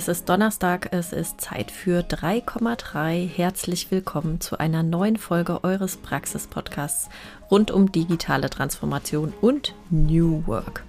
Es 0.00 0.08
ist 0.08 0.30
Donnerstag, 0.30 0.88
es 0.92 1.12
ist 1.12 1.42
Zeit 1.42 1.70
für 1.70 2.00
3,3. 2.00 3.28
Herzlich 3.28 3.90
willkommen 3.90 4.40
zu 4.40 4.58
einer 4.58 4.82
neuen 4.82 5.18
Folge 5.18 5.62
eures 5.62 5.98
Praxis-Podcasts 5.98 7.10
rund 7.50 7.70
um 7.70 7.92
digitale 7.92 8.48
Transformation 8.48 9.34
und 9.42 9.74
New 9.90 10.46
Work. 10.46 10.84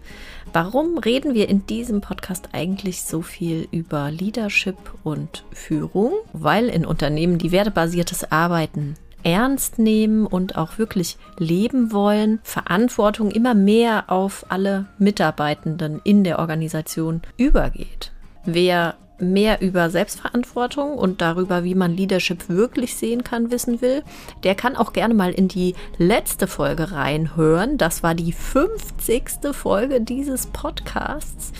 Warum 0.53 0.97
reden 0.97 1.33
wir 1.33 1.49
in 1.49 1.65
diesem 1.65 1.99
Podcast 1.99 2.47
eigentlich 2.53 3.03
so 3.03 3.21
viel 3.21 3.67
über 3.71 4.11
Leadership 4.11 4.77
und 5.03 5.43
Führung? 5.51 6.13
Weil 6.31 6.69
in 6.69 6.85
Unternehmen, 6.85 7.37
die 7.37 7.51
wertebasiertes 7.51 8.31
Arbeiten 8.31 8.95
ernst 9.23 9.77
nehmen 9.77 10.25
und 10.25 10.55
auch 10.55 10.77
wirklich 10.77 11.17
leben 11.37 11.91
wollen, 11.91 12.39
Verantwortung 12.43 13.29
immer 13.29 13.55
mehr 13.55 14.05
auf 14.07 14.45
alle 14.47 14.85
Mitarbeitenden 14.99 15.99
in 16.05 16.23
der 16.23 16.39
Organisation 16.39 17.21
übergeht. 17.35 18.13
Wer 18.43 18.95
mehr 19.21 19.61
über 19.61 19.89
Selbstverantwortung 19.89 20.97
und 20.97 21.21
darüber, 21.21 21.63
wie 21.63 21.75
man 21.75 21.95
Leadership 21.95 22.49
wirklich 22.49 22.95
sehen 22.95 23.23
kann, 23.23 23.51
wissen 23.51 23.81
will, 23.81 24.03
der 24.43 24.55
kann 24.55 24.75
auch 24.75 24.93
gerne 24.93 25.13
mal 25.13 25.31
in 25.31 25.47
die 25.47 25.75
letzte 25.97 26.47
Folge 26.47 26.91
reinhören. 26.91 27.77
Das 27.77 28.03
war 28.03 28.15
die 28.15 28.31
50. 28.31 29.53
Folge 29.53 30.01
dieses 30.01 30.47
Podcasts 30.47 31.51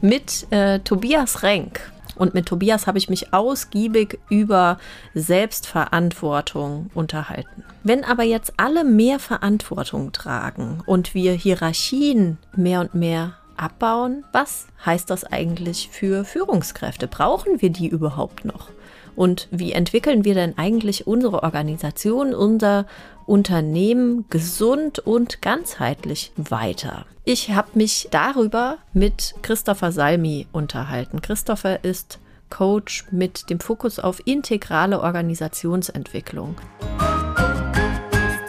mit 0.00 0.46
äh, 0.50 0.80
Tobias 0.80 1.42
Renk. 1.42 1.92
Und 2.16 2.34
mit 2.34 2.46
Tobias 2.46 2.86
habe 2.86 2.98
ich 2.98 3.08
mich 3.08 3.32
ausgiebig 3.32 4.18
über 4.28 4.78
Selbstverantwortung 5.14 6.90
unterhalten. 6.94 7.64
Wenn 7.82 8.04
aber 8.04 8.22
jetzt 8.22 8.52
alle 8.58 8.84
mehr 8.84 9.18
Verantwortung 9.18 10.12
tragen 10.12 10.82
und 10.86 11.14
wir 11.14 11.32
Hierarchien 11.32 12.38
mehr 12.54 12.80
und 12.80 12.94
mehr 12.94 13.34
abbauen, 13.56 14.24
was 14.32 14.66
heißt 14.84 15.10
das 15.10 15.24
eigentlich 15.24 15.88
für 15.90 16.24
Führungskräfte? 16.24 17.08
Brauchen 17.08 17.60
wir 17.60 17.70
die 17.70 17.88
überhaupt 17.88 18.44
noch? 18.44 18.70
Und 19.14 19.48
wie 19.50 19.72
entwickeln 19.72 20.24
wir 20.24 20.34
denn 20.34 20.56
eigentlich 20.56 21.06
unsere 21.06 21.42
Organisation, 21.42 22.34
unser 22.34 22.86
Unternehmen 23.26 24.24
gesund 24.30 24.98
und 24.98 25.42
ganzheitlich 25.42 26.32
weiter? 26.36 27.04
Ich 27.24 27.50
habe 27.50 27.68
mich 27.74 28.08
darüber 28.10 28.78
mit 28.92 29.34
Christopher 29.42 29.92
Salmi 29.92 30.46
unterhalten. 30.52 31.20
Christopher 31.20 31.84
ist 31.84 32.18
Coach 32.50 33.04
mit 33.10 33.48
dem 33.48 33.60
Fokus 33.60 33.98
auf 33.98 34.26
integrale 34.26 35.00
Organisationsentwicklung. 35.00 36.56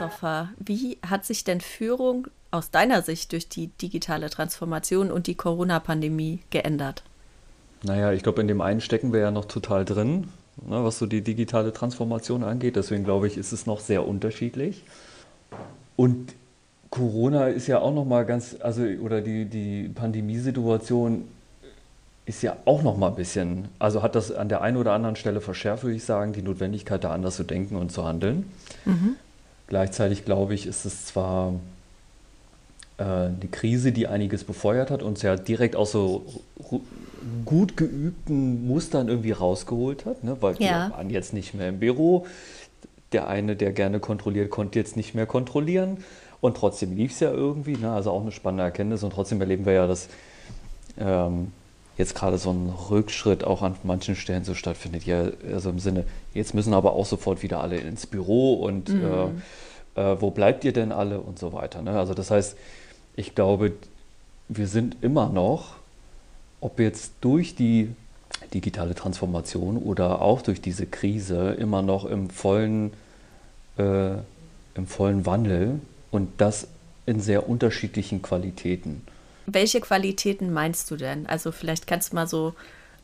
Christopher, 0.04 0.50
wie 0.58 0.98
hat 1.08 1.26
sich 1.26 1.44
denn 1.44 1.62
Führung 1.62 2.28
aus 2.52 2.72
deiner 2.72 3.02
Sicht 3.02 3.32
durch 3.32 3.50
die 3.50 3.68
digitale 3.68 4.30
Transformation 4.30 5.12
und 5.12 5.28
die 5.28 5.36
Corona-Pandemie 5.36 6.40
geändert? 6.50 7.04
Naja, 7.84 8.12
ich 8.12 8.24
glaube, 8.24 8.42
in 8.42 8.48
dem 8.48 8.62
einen 8.62 8.82
stecken 8.82 9.12
wir 9.14 9.20
ja 9.20 9.32
noch 9.32 9.46
total 9.46 9.86
drin 9.86 10.28
ne, 10.58 10.84
was 10.84 11.00
so 11.00 11.06
die 11.06 11.22
digitale 11.22 11.74
Transformation 11.74 12.44
angeht. 12.44 12.76
Deswegen 12.76 13.04
glaube 13.04 13.28
ich, 13.28 13.38
ist 13.38 13.52
es 13.52 13.66
noch 13.66 13.80
sehr 13.80 14.08
unterschiedlich. 14.08 14.84
Und 15.96 16.34
Corona 16.90 17.48
ist 17.48 17.68
ja 17.68 17.80
auch 17.80 17.94
noch 17.94 18.06
mal 18.06 18.26
ganz, 18.26 18.56
also 18.60 18.84
oder 18.84 19.22
die, 19.22 19.46
die 19.46 19.90
Pandemiesituation 19.90 21.26
ist 22.26 22.42
ja 22.42 22.56
auch 22.66 22.84
noch 22.84 22.98
mal 22.98 23.10
ein 23.10 23.16
bisschen, 23.16 23.68
also 23.80 24.02
hat 24.02 24.16
das 24.16 24.32
an 24.32 24.48
der 24.48 24.62
einen 24.62 24.78
oder 24.78 24.94
anderen 24.94 25.18
Stelle 25.18 25.42
verschärft, 25.42 25.84
würde 25.84 25.96
ich 25.96 26.06
sagen, 26.06 26.32
die 26.32 26.42
Notwendigkeit 26.42 27.04
da 27.04 27.12
anders 27.12 27.36
zu 27.36 27.44
denken 27.44 27.76
und 27.76 27.92
zu 27.92 28.06
handeln. 28.06 28.50
Mhm. 28.86 29.16
Gleichzeitig 29.68 30.26
glaube 30.26 30.54
ich, 30.54 30.68
ist 30.68 30.86
es 30.86 31.06
zwar 31.06 31.54
äh, 32.98 33.04
eine 33.04 33.48
Krise, 33.52 33.92
die 33.92 34.08
einiges 34.08 34.44
befeuert 34.44 34.92
hat 34.92 35.04
und 35.04 35.22
ja 35.22 35.36
direkt 35.36 35.76
auch 35.76 35.88
so 35.88 36.26
gut 37.46 37.78
geübten 37.78 38.68
Mustern 38.68 39.08
irgendwie 39.08 39.32
rausgeholt 39.32 40.06
hat, 40.06 40.24
ne? 40.24 40.38
weil 40.42 40.56
ja. 40.60 40.88
wir 40.90 40.98
waren 40.98 41.10
jetzt 41.10 41.34
nicht 41.34 41.54
mehr 41.54 41.70
im 41.70 41.80
Büro. 41.80 42.28
Der 43.12 43.28
eine, 43.28 43.56
der 43.56 43.72
gerne 43.72 44.00
kontrolliert, 44.00 44.50
konnte 44.50 44.80
jetzt 44.80 44.98
nicht 44.98 45.14
mehr 45.14 45.26
kontrollieren. 45.26 45.98
Und 46.42 46.58
trotzdem 46.58 46.96
lief 46.96 47.12
es 47.12 47.20
ja 47.20 47.32
irgendwie. 47.32 47.78
Ne? 47.78 47.92
Also 47.92 48.12
auch 48.12 48.22
eine 48.22 48.32
spannende 48.32 48.64
Erkenntnis. 48.64 49.04
Und 49.04 49.14
trotzdem 49.14 49.40
erleben 49.40 49.66
wir 49.66 49.74
ja, 49.74 49.88
dass 49.88 50.10
ähm, 50.98 51.52
jetzt 51.98 52.16
gerade 52.16 52.38
so 52.38 52.52
ein 52.52 52.74
Rückschritt 52.90 53.44
auch 53.44 53.62
an 53.62 53.76
manchen 53.84 54.16
Stellen 54.16 54.44
so 54.44 54.54
stattfindet. 54.56 55.06
Ja, 55.06 55.28
also 55.52 55.70
im 55.70 55.80
Sinne, 55.80 56.06
jetzt 56.34 56.54
müssen 56.54 56.74
aber 56.74 56.94
auch 56.94 57.06
sofort 57.06 57.44
wieder 57.44 57.62
alle 57.62 57.78
ins 57.78 58.08
Büro 58.08 58.56
und 58.56 58.90
mhm. 58.90 59.42
äh, 59.96 60.14
äh, 60.14 60.22
wo 60.22 60.32
bleibt 60.32 60.64
ihr 60.64 60.74
denn 60.74 60.92
alle 60.92 61.20
und 61.20 61.38
so 61.38 61.54
weiter. 61.54 61.82
Ne? 61.82 61.98
Also 61.98 62.14
das 62.14 62.32
heißt, 62.32 62.58
ich 63.16 63.36
glaube, 63.36 63.74
wir 64.50 64.68
sind 64.68 64.98
immer 65.02 65.30
noch 65.30 65.76
ob 66.64 66.80
jetzt 66.80 67.12
durch 67.20 67.56
die 67.56 67.90
digitale 68.54 68.96
Transformation 68.96 69.78
oder 69.78 70.22
auch 70.22 70.42
durch 70.42 70.62
diese 70.62 70.86
Krise 70.86 71.52
immer 71.60 71.82
noch 71.82 72.06
im 72.06 72.30
vollen, 72.30 72.94
äh, 73.78 74.14
im 74.76 74.88
vollen 74.88 75.26
Wandel 75.26 75.82
und 76.10 76.30
das 76.38 76.68
in 77.06 77.20
sehr 77.20 77.50
unterschiedlichen 77.50 78.22
Qualitäten. 78.22 79.02
Welche 79.46 79.82
Qualitäten 79.82 80.54
meinst 80.54 80.90
du 80.92 80.96
denn? 80.96 81.26
Also 81.28 81.52
vielleicht 81.52 81.88
kannst 81.88 82.12
du 82.12 82.16
mal 82.16 82.28
so 82.28 82.54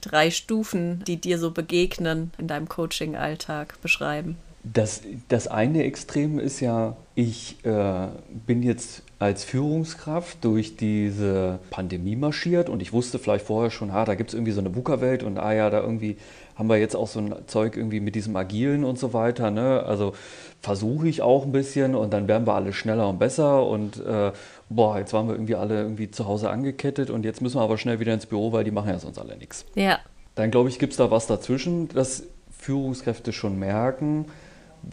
drei 0.02 0.32
Stufen, 0.32 1.04
die 1.06 1.18
dir 1.18 1.38
so 1.40 1.52
begegnen 1.52 2.32
in 2.38 2.48
deinem 2.48 2.70
Coaching-Alltag 2.70 3.82
beschreiben. 3.82 4.38
Das, 4.64 5.02
das 5.30 5.48
eine 5.48 5.84
Extrem 5.84 6.38
ist 6.38 6.60
ja, 6.60 6.98
ich 7.16 7.64
äh, 7.64 8.08
bin 8.46 8.62
jetzt 8.62 9.04
als 9.18 9.44
Führungskraft 9.44 10.44
durch 10.44 10.76
diese 10.76 11.60
Pandemie 11.70 12.16
marschiert 12.16 12.70
und 12.70 12.82
ich 12.82 12.92
wusste 12.92 13.20
vielleicht 13.20 13.46
vorher 13.46 13.72
schon, 13.72 13.90
ah, 13.90 14.06
da 14.06 14.16
gibt 14.16 14.30
es 14.30 14.34
irgendwie 14.34 14.52
so 14.52 14.60
eine 14.60 14.76
VUCA-Welt 14.76 15.24
und 15.24 15.38
ah 15.38 15.54
ja, 15.54 15.70
da 15.70 15.82
irgendwie 15.82 16.18
haben 16.56 16.68
wir 16.68 16.78
jetzt 16.78 16.96
auch 16.96 17.08
so 17.08 17.20
ein 17.20 17.36
Zeug 17.48 17.78
irgendwie 17.78 18.02
mit 18.02 18.16
diesem 18.16 18.36
Agilen 18.36 18.84
und 18.84 19.00
so 19.00 19.14
weiter. 19.14 19.50
Ne? 19.50 19.82
Also 19.84 20.14
versuche 20.62 21.08
ich 21.08 21.22
auch 21.22 21.46
ein 21.46 21.54
bisschen 21.54 21.96
und 21.96 22.12
dann 22.12 22.28
werden 22.28 22.46
wir 22.46 22.54
alle 22.54 22.74
schneller 22.74 23.08
und 23.08 23.18
besser 23.18 23.66
und 23.66 23.98
äh, 24.06 24.34
boah, 24.70 24.98
jetzt 25.00 25.14
waren 25.14 25.28
wir 25.28 25.34
irgendwie 25.34 25.56
alle 25.56 25.82
irgendwie 25.82 26.12
zu 26.12 26.28
Hause 26.28 26.50
angekettet 26.50 27.10
und 27.10 27.26
jetzt 27.26 27.42
müssen 27.42 27.58
wir 27.58 27.64
aber 27.64 27.78
schnell 27.78 28.00
wieder 28.00 28.14
ins 28.14 28.26
Büro, 28.26 28.52
weil 28.52 28.64
die 28.64 28.72
machen 28.72 28.90
ja 28.90 29.00
sonst 29.00 29.18
alle 29.18 29.36
nichts. 29.38 29.66
Ja. 29.76 30.00
Dann 30.36 30.52
glaube 30.52 30.70
ich, 30.70 30.80
gibt 30.80 30.94
es 30.94 30.98
da 30.98 31.12
was 31.12 31.28
dazwischen, 31.28 31.90
dass 31.90 32.24
Führungskräfte 32.52 33.34
schon 33.34 33.58
merken, 33.58 34.26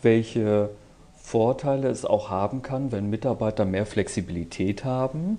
welche 0.02 0.70
Vorteile 1.16 1.88
es 1.88 2.04
auch 2.04 2.30
haben 2.30 2.62
kann, 2.62 2.92
wenn 2.92 3.10
Mitarbeiter 3.10 3.64
mehr 3.64 3.86
Flexibilität 3.86 4.84
haben 4.84 5.38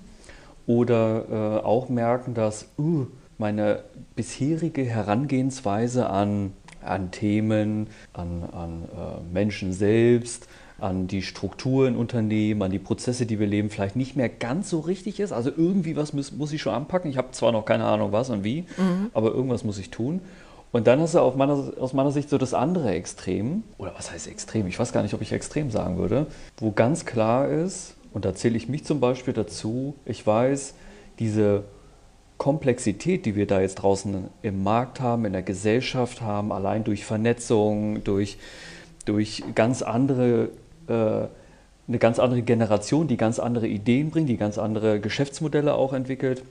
oder 0.66 1.24
äh, 1.30 1.64
auch 1.64 1.88
merken, 1.88 2.34
dass 2.34 2.68
uh, 2.78 3.06
meine 3.38 3.82
bisherige 4.14 4.84
Herangehensweise 4.84 6.10
an, 6.10 6.52
an 6.82 7.10
Themen, 7.10 7.88
an, 8.12 8.44
an 8.52 8.84
äh, 8.84 9.32
Menschen 9.32 9.72
selbst, 9.72 10.48
an 10.78 11.08
die 11.08 11.22
Strukturen 11.22 11.94
in 11.94 11.96
Unternehmen, 11.96 12.62
an 12.62 12.70
die 12.70 12.78
Prozesse, 12.78 13.26
die 13.26 13.40
wir 13.40 13.46
leben, 13.46 13.70
vielleicht 13.70 13.96
nicht 13.96 14.16
mehr 14.16 14.28
ganz 14.28 14.70
so 14.70 14.80
richtig 14.80 15.20
ist. 15.20 15.32
Also 15.32 15.50
irgendwie 15.56 15.96
was 15.96 16.12
muss, 16.12 16.32
muss 16.32 16.52
ich 16.52 16.62
schon 16.62 16.74
anpacken. 16.74 17.10
Ich 17.10 17.16
habe 17.16 17.32
zwar 17.32 17.52
noch 17.52 17.64
keine 17.64 17.84
Ahnung 17.84 18.12
was 18.12 18.30
und 18.30 18.44
wie, 18.44 18.62
mhm. 18.76 19.10
aber 19.12 19.32
irgendwas 19.32 19.64
muss 19.64 19.78
ich 19.78 19.90
tun. 19.90 20.20
Und 20.70 20.86
dann 20.86 21.00
hast 21.00 21.14
du 21.14 21.32
meiner, 21.36 21.72
aus 21.80 21.94
meiner 21.94 22.10
Sicht 22.10 22.28
so 22.28 22.36
das 22.36 22.52
andere 22.54 22.90
Extrem, 22.90 23.64
oder 23.78 23.94
was 23.96 24.12
heißt 24.12 24.28
Extrem? 24.28 24.66
Ich 24.66 24.78
weiß 24.78 24.92
gar 24.92 25.02
nicht, 25.02 25.14
ob 25.14 25.22
ich 25.22 25.32
Extrem 25.32 25.70
sagen 25.70 25.96
würde, 25.96 26.26
wo 26.58 26.72
ganz 26.72 27.06
klar 27.06 27.48
ist, 27.48 27.94
und 28.12 28.24
da 28.24 28.34
zähle 28.34 28.56
ich 28.56 28.68
mich 28.68 28.84
zum 28.84 29.00
Beispiel 29.00 29.32
dazu, 29.32 29.94
ich 30.04 30.26
weiß, 30.26 30.74
diese 31.18 31.64
Komplexität, 32.38 33.26
die 33.26 33.36
wir 33.36 33.46
da 33.46 33.60
jetzt 33.60 33.76
draußen 33.76 34.28
im 34.42 34.62
Markt 34.62 35.00
haben, 35.00 35.24
in 35.24 35.32
der 35.32 35.42
Gesellschaft 35.42 36.20
haben, 36.22 36.52
allein 36.52 36.84
durch 36.84 37.04
Vernetzung, 37.04 38.02
durch, 38.04 38.38
durch 39.04 39.42
ganz 39.54 39.82
andere, 39.82 40.50
äh, 40.88 40.92
eine 41.88 41.98
ganz 41.98 42.18
andere 42.18 42.42
Generation, 42.42 43.08
die 43.08 43.16
ganz 43.16 43.38
andere 43.38 43.66
Ideen 43.66 44.10
bringt, 44.10 44.28
die 44.28 44.36
ganz 44.36 44.56
andere 44.58 45.00
Geschäftsmodelle 45.00 45.74
auch 45.74 45.92
entwickelt, 45.92 46.42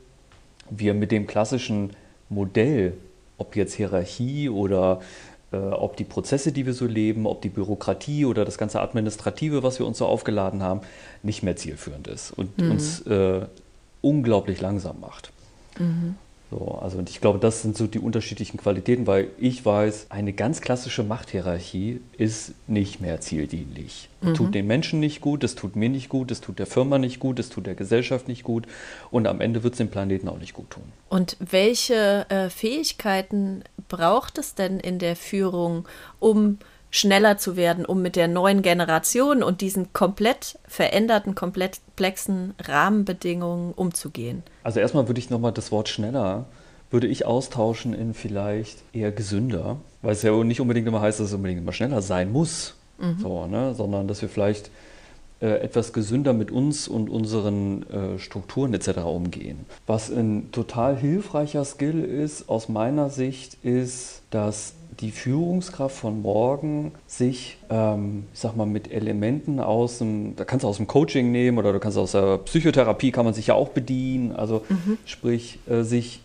wir 0.70 0.94
mit 0.94 1.12
dem 1.12 1.26
klassischen 1.26 1.92
Modell 2.30 2.94
ob 3.38 3.56
jetzt 3.56 3.76
Hierarchie 3.76 4.50
oder 4.50 5.02
äh, 5.52 5.58
ob 5.58 5.96
die 5.98 6.04
Prozesse, 6.04 6.52
die 6.52 6.66
wir 6.66 6.74
so 6.74 6.86
leben, 6.86 7.26
ob 7.26 7.42
die 7.42 7.50
Bürokratie 7.50 8.26
oder 8.26 8.46
das 8.46 8.58
ganze 8.58 8.82
Administrative, 8.82 9.64
was 9.64 9.80
wir 9.80 9.86
uns 9.86 10.00
so 10.00 10.06
aufgeladen 10.06 10.64
haben, 10.64 10.82
nicht 11.24 11.44
mehr 11.44 11.56
zielführend 11.56 12.08
ist 12.08 12.32
und 12.32 12.58
mhm. 12.58 12.72
uns 12.72 13.02
äh, 13.02 13.46
unglaublich 14.02 14.62
langsam 14.62 15.00
macht. 15.00 15.32
Mhm. 15.80 16.16
So, 16.50 16.80
also 16.82 16.98
und 16.98 17.10
ich 17.10 17.20
glaube, 17.20 17.40
das 17.40 17.62
sind 17.62 17.76
so 17.76 17.88
die 17.88 18.00
unterschiedlichen 18.00 18.58
Qualitäten, 18.58 19.06
weil 19.06 19.28
ich 19.38 19.66
weiß, 19.66 20.08
eine 20.10 20.32
ganz 20.32 20.62
klassische 20.62 21.04
Machthierarchie 21.04 22.00
ist 22.18 22.54
nicht 22.68 23.02
mehr 23.02 23.20
zieldienlich. 23.20 24.08
Mhm. 24.22 24.34
Tut 24.34 24.56
den 24.56 24.66
Menschen 24.66 25.02
nicht 25.02 25.20
gut, 25.20 25.44
es 25.44 25.56
tut 25.56 25.76
mir 25.76 25.90
nicht 25.90 26.08
gut, 26.08 26.32
es 26.32 26.40
tut 26.40 26.60
der 26.60 26.66
Firma 26.66 27.00
nicht 27.00 27.20
gut, 27.20 27.40
es 27.40 27.50
tut 27.50 27.66
der 27.66 27.76
Gesellschaft 27.76 28.30
nicht 28.30 28.44
gut 28.44 28.66
und 29.12 29.28
am 29.28 29.42
Ende 29.42 29.64
wird 29.64 29.74
es 29.74 29.78
dem 29.78 29.90
Planeten 29.90 30.30
auch 30.30 30.40
nicht 30.40 30.54
gut 30.54 30.70
tun. 30.70 30.84
Und 31.10 31.36
welche 31.40 32.26
äh, 32.30 32.50
Fähigkeiten 32.50 33.64
braucht 33.90 34.38
es 34.38 34.56
denn 34.56 34.80
in 34.80 35.00
der 35.00 35.18
Führung, 35.18 35.86
um 36.20 36.60
schneller 36.90 37.38
zu 37.38 37.56
werden, 37.56 37.86
um 37.86 38.02
mit 38.02 38.16
der 38.16 38.28
neuen 38.28 38.62
Generation 38.62 39.44
und 39.44 39.62
diesen 39.62 39.94
komplett 39.94 40.58
veränderten, 40.68 41.36
komplett 41.36 41.80
komplexen 41.98 42.54
Rahmenbedingungen 42.64 43.74
umzugehen? 43.74 44.44
Also 44.64 44.80
erstmal 44.80 45.08
würde 45.08 45.20
ich 45.20 45.30
nochmal 45.30 45.52
das 45.52 45.72
Wort 45.72 45.90
schneller 45.90 46.46
würde 46.90 47.08
ich 47.08 47.26
austauschen 47.26 47.94
in 47.94 48.14
vielleicht 48.14 48.78
eher 48.94 49.12
gesünder, 49.12 49.78
weil 50.02 50.14
es 50.14 50.22
ja 50.22 50.32
nicht 50.44 50.62
unbedingt 50.62 50.88
immer 50.88 51.02
heißt, 51.02 51.20
dass 51.20 51.28
es 51.28 51.34
unbedingt 51.34 51.60
immer 51.60 51.74
schneller 51.74 52.02
sein 52.02 52.32
muss, 52.32 52.76
mhm. 52.98 53.18
so, 53.22 53.46
ne? 53.48 53.76
sondern 53.76 54.08
dass 54.08 54.22
wir 54.22 54.30
vielleicht 54.30 54.72
etwas 55.46 55.94
gesünder 55.94 56.34
mit 56.34 56.52
uns 56.52 56.88
und 56.88 57.10
unseren 57.10 57.84
äh, 57.90 58.20
Strukturen 58.20 58.74
etc. 58.74 59.00
umgehen. 59.06 59.66
Was 59.86 60.10
ein 60.10 60.52
total 60.52 60.98
hilfreicher 60.98 61.64
Skill 61.64 62.04
ist, 62.04 62.50
aus 62.50 62.70
meiner 62.70 63.10
Sicht, 63.10 63.58
ist, 63.64 64.22
dass 64.32 64.74
die 65.00 65.12
Führungskraft 65.12 65.96
von 65.96 66.22
morgen 66.22 66.92
sich, 67.06 67.58
ähm, 67.70 68.24
ich 68.34 68.40
sag 68.40 68.56
mal, 68.56 68.66
mit 68.66 68.92
Elementen 68.92 69.60
aus 69.60 70.00
dem, 70.00 70.36
da 70.36 70.44
kannst 70.44 70.64
du 70.64 70.68
aus 70.68 70.78
dem 70.78 70.88
Coaching 70.88 71.32
nehmen 71.32 71.58
oder 71.58 71.72
du 71.72 71.80
kannst 71.80 71.98
aus 71.98 72.14
der 72.14 72.40
Psychotherapie, 72.40 73.12
kann 73.12 73.26
man 73.26 73.34
sich 73.34 73.48
ja 73.48 73.54
auch 73.54 73.70
bedienen. 73.70 74.32
Also 74.32 74.64
mhm. 74.70 74.98
sprich, 75.06 75.60
äh, 75.70 75.84
sich 75.84 76.22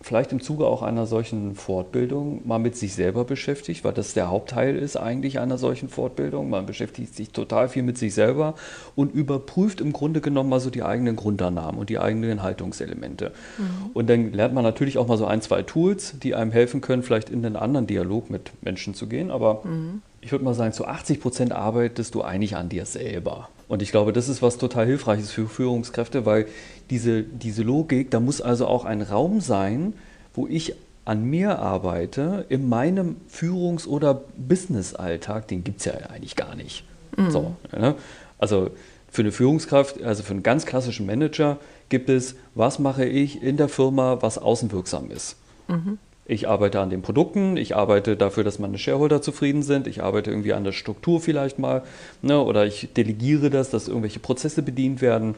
vielleicht 0.00 0.30
im 0.32 0.40
Zuge 0.40 0.66
auch 0.66 0.82
einer 0.82 1.06
solchen 1.06 1.54
Fortbildung 1.54 2.46
mal 2.46 2.58
mit 2.58 2.76
sich 2.76 2.94
selber 2.94 3.24
beschäftigt, 3.24 3.84
weil 3.84 3.92
das 3.92 4.14
der 4.14 4.30
Hauptteil 4.30 4.76
ist 4.76 4.96
eigentlich 4.96 5.40
einer 5.40 5.58
solchen 5.58 5.88
Fortbildung. 5.88 6.50
Man 6.50 6.66
beschäftigt 6.66 7.14
sich 7.14 7.30
total 7.30 7.68
viel 7.68 7.82
mit 7.82 7.98
sich 7.98 8.14
selber 8.14 8.54
und 8.94 9.12
überprüft 9.12 9.80
im 9.80 9.92
Grunde 9.92 10.20
genommen 10.20 10.50
mal 10.50 10.60
so 10.60 10.70
die 10.70 10.84
eigenen 10.84 11.16
Grundannahmen 11.16 11.80
und 11.80 11.90
die 11.90 11.98
eigenen 11.98 12.42
Haltungselemente. 12.42 13.32
Mhm. 13.58 13.90
Und 13.92 14.08
dann 14.08 14.32
lernt 14.32 14.54
man 14.54 14.62
natürlich 14.62 14.98
auch 14.98 15.08
mal 15.08 15.18
so 15.18 15.26
ein, 15.26 15.42
zwei 15.42 15.62
Tools, 15.62 16.14
die 16.22 16.34
einem 16.34 16.52
helfen 16.52 16.80
können, 16.80 17.02
vielleicht 17.02 17.28
in 17.28 17.44
einen 17.44 17.56
anderen 17.56 17.86
Dialog 17.88 18.30
mit 18.30 18.52
Menschen 18.62 18.94
zu 18.94 19.08
gehen. 19.08 19.32
Aber 19.32 19.62
mhm. 19.64 20.02
ich 20.20 20.30
würde 20.30 20.44
mal 20.44 20.54
sagen, 20.54 20.72
zu 20.72 20.86
80 20.86 21.20
Prozent 21.20 21.52
arbeitest 21.52 22.14
du 22.14 22.22
eigentlich 22.22 22.56
an 22.56 22.68
dir 22.68 22.86
selber. 22.86 23.48
Und 23.68 23.82
ich 23.82 23.90
glaube, 23.90 24.12
das 24.12 24.28
ist 24.28 24.42
was 24.42 24.56
total 24.58 24.86
Hilfreiches 24.86 25.30
für 25.30 25.46
Führungskräfte, 25.46 26.24
weil 26.24 26.46
diese, 26.90 27.22
diese 27.22 27.62
Logik, 27.62 28.10
da 28.10 28.18
muss 28.18 28.40
also 28.40 28.66
auch 28.66 28.84
ein 28.84 29.02
Raum 29.02 29.40
sein, 29.40 29.92
wo 30.34 30.46
ich 30.46 30.74
an 31.04 31.24
mir 31.24 31.58
arbeite, 31.58 32.46
in 32.48 32.68
meinem 32.68 33.16
Führungs- 33.28 33.86
oder 33.86 34.22
Business-Alltag, 34.36 35.48
den 35.48 35.64
gibt 35.64 35.80
es 35.80 35.86
ja 35.86 35.94
eigentlich 35.94 36.36
gar 36.36 36.54
nicht. 36.54 36.84
Mhm. 37.16 37.30
So, 37.30 37.56
ne? 37.72 37.94
Also 38.38 38.70
für 39.10 39.22
eine 39.22 39.32
Führungskraft, 39.32 40.02
also 40.02 40.22
für 40.22 40.32
einen 40.32 40.42
ganz 40.42 40.66
klassischen 40.66 41.06
Manager, 41.06 41.58
gibt 41.88 42.10
es, 42.10 42.36
was 42.54 42.78
mache 42.78 43.06
ich 43.06 43.42
in 43.42 43.56
der 43.56 43.68
Firma, 43.68 44.18
was 44.20 44.38
außenwirksam 44.38 45.10
ist. 45.10 45.36
Mhm. 45.66 45.98
Ich 46.30 46.46
arbeite 46.46 46.80
an 46.80 46.90
den 46.90 47.00
Produkten, 47.00 47.56
ich 47.56 47.74
arbeite 47.74 48.14
dafür, 48.14 48.44
dass 48.44 48.58
meine 48.58 48.76
Shareholder 48.76 49.22
zufrieden 49.22 49.62
sind, 49.62 49.86
ich 49.86 50.02
arbeite 50.02 50.30
irgendwie 50.30 50.52
an 50.52 50.62
der 50.62 50.72
Struktur 50.72 51.22
vielleicht 51.22 51.58
mal, 51.58 51.82
ne, 52.20 52.38
oder 52.40 52.66
ich 52.66 52.90
delegiere 52.94 53.48
das, 53.48 53.70
dass 53.70 53.88
irgendwelche 53.88 54.20
Prozesse 54.20 54.62
bedient 54.62 55.00
werden. 55.00 55.36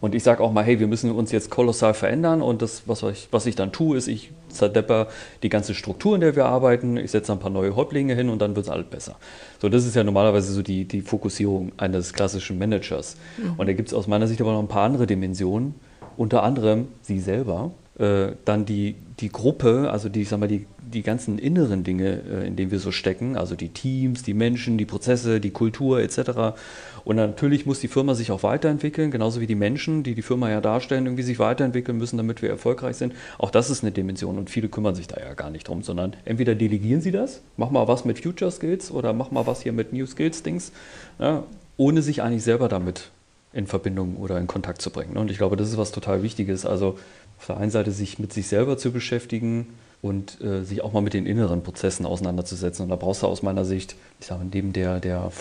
Und 0.00 0.14
ich 0.14 0.22
sage 0.24 0.42
auch 0.42 0.50
mal, 0.50 0.64
hey, 0.64 0.80
wir 0.80 0.86
müssen 0.86 1.12
uns 1.12 1.32
jetzt 1.32 1.50
kolossal 1.50 1.92
verändern 1.92 2.40
und 2.40 2.62
das, 2.62 2.84
was 2.86 3.02
ich, 3.04 3.28
was 3.30 3.44
ich 3.44 3.56
dann 3.56 3.72
tue, 3.72 3.96
ist, 3.96 4.08
ich 4.08 4.32
zerdepper 4.48 5.08
die 5.42 5.50
ganze 5.50 5.74
Struktur, 5.74 6.14
in 6.14 6.22
der 6.22 6.34
wir 6.34 6.46
arbeiten, 6.46 6.96
ich 6.96 7.10
setze 7.10 7.30
ein 7.30 7.38
paar 7.38 7.50
neue 7.50 7.76
Häuptlinge 7.76 8.14
hin 8.14 8.30
und 8.30 8.40
dann 8.40 8.56
wird 8.56 8.66
es 8.66 8.72
alles 8.72 8.86
besser. 8.86 9.16
So, 9.60 9.68
das 9.68 9.84
ist 9.84 9.94
ja 9.94 10.02
normalerweise 10.02 10.52
so 10.52 10.62
die, 10.62 10.86
die 10.86 11.02
Fokussierung 11.02 11.72
eines 11.76 12.14
klassischen 12.14 12.58
Managers. 12.58 13.16
Mhm. 13.36 13.54
Und 13.58 13.66
da 13.66 13.74
gibt 13.74 13.88
es 13.88 13.94
aus 13.94 14.06
meiner 14.06 14.26
Sicht 14.26 14.40
aber 14.40 14.52
noch 14.52 14.60
ein 14.60 14.68
paar 14.68 14.86
andere 14.86 15.06
Dimensionen, 15.06 15.74
unter 16.16 16.42
anderem 16.42 16.88
sie 17.02 17.20
selber 17.20 17.70
äh, 17.98 18.32
dann 18.44 18.64
die, 18.64 18.94
die 19.20 19.28
Gruppe, 19.28 19.90
also 19.90 20.08
die, 20.08 20.22
ich 20.22 20.28
sag 20.28 20.40
mal, 20.40 20.48
die, 20.48 20.66
die 20.92 21.02
ganzen 21.02 21.38
inneren 21.38 21.84
Dinge, 21.84 22.22
äh, 22.30 22.46
in 22.46 22.56
denen 22.56 22.70
wir 22.70 22.78
so 22.78 22.90
stecken, 22.90 23.36
also 23.36 23.54
die 23.54 23.68
Teams, 23.68 24.22
die 24.22 24.34
Menschen, 24.34 24.78
die 24.78 24.86
Prozesse, 24.86 25.40
die 25.40 25.50
Kultur 25.50 26.00
etc. 26.00 26.56
Und 27.04 27.16
natürlich 27.16 27.66
muss 27.66 27.80
die 27.80 27.88
Firma 27.88 28.14
sich 28.14 28.30
auch 28.30 28.42
weiterentwickeln, 28.42 29.10
genauso 29.10 29.40
wie 29.40 29.46
die 29.46 29.54
Menschen, 29.54 30.02
die 30.02 30.14
die 30.14 30.22
Firma 30.22 30.50
ja 30.50 30.60
darstellen, 30.60 31.04
irgendwie 31.06 31.22
sich 31.22 31.38
weiterentwickeln 31.38 31.98
müssen, 31.98 32.16
damit 32.16 32.40
wir 32.40 32.48
erfolgreich 32.48 32.96
sind. 32.96 33.14
Auch 33.38 33.50
das 33.50 33.70
ist 33.70 33.82
eine 33.82 33.92
Dimension 33.92 34.38
und 34.38 34.48
viele 34.48 34.68
kümmern 34.68 34.94
sich 34.94 35.06
da 35.06 35.20
ja 35.20 35.34
gar 35.34 35.50
nicht 35.50 35.68
drum, 35.68 35.82
sondern 35.82 36.14
entweder 36.24 36.54
delegieren 36.54 37.00
sie 37.02 37.12
das, 37.12 37.42
mach 37.56 37.70
mal 37.70 37.88
was 37.88 38.04
mit 38.04 38.20
Future 38.20 38.50
Skills 38.50 38.90
oder 38.90 39.12
mach 39.12 39.30
mal 39.30 39.46
was 39.46 39.62
hier 39.62 39.72
mit 39.72 39.92
New 39.92 40.06
Skills 40.06 40.42
Dings, 40.42 40.72
ja, 41.18 41.44
ohne 41.76 42.02
sich 42.02 42.22
eigentlich 42.22 42.44
selber 42.44 42.68
damit 42.68 43.10
in 43.52 43.66
Verbindung 43.66 44.16
oder 44.16 44.38
in 44.38 44.46
Kontakt 44.46 44.80
zu 44.80 44.90
bringen. 44.90 45.16
Und 45.16 45.30
ich 45.30 45.38
glaube, 45.38 45.56
das 45.56 45.68
ist 45.68 45.76
was 45.76 45.92
total 45.92 46.22
Wichtiges. 46.22 46.64
Also 46.64 46.98
auf 47.42 47.46
der 47.48 47.56
einen 47.56 47.72
Seite 47.72 47.90
sich 47.90 48.20
mit 48.20 48.32
sich 48.32 48.46
selber 48.46 48.78
zu 48.78 48.92
beschäftigen 48.92 49.66
und 50.00 50.40
äh, 50.40 50.62
sich 50.62 50.80
auch 50.82 50.92
mal 50.92 51.00
mit 51.00 51.12
den 51.12 51.26
inneren 51.26 51.64
Prozessen 51.64 52.06
auseinanderzusetzen. 52.06 52.84
Und 52.84 52.88
da 52.88 52.94
brauchst 52.94 53.22
du 53.22 53.26
aus 53.26 53.42
meiner 53.42 53.64
Sicht, 53.64 53.96
ich 54.20 54.26
sage, 54.26 54.44
neben 54.52 54.72
der, 54.72 55.00
der, 55.00 55.32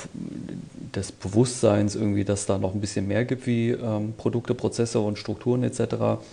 des 0.95 1.11
Bewusstseins 1.11 1.93
irgendwie, 1.93 2.23
dass 2.25 2.47
da 2.47 2.57
noch 2.57 2.73
ein 2.73 2.81
bisschen 2.81 3.07
mehr 3.07 3.23
gibt 3.23 3.45
wie 3.45 3.69
ähm, 3.69 4.15
Produkte, 4.17 4.55
Prozesse 4.55 4.99
und 4.99 5.19
Strukturen 5.19 5.63
etc., 5.63 6.23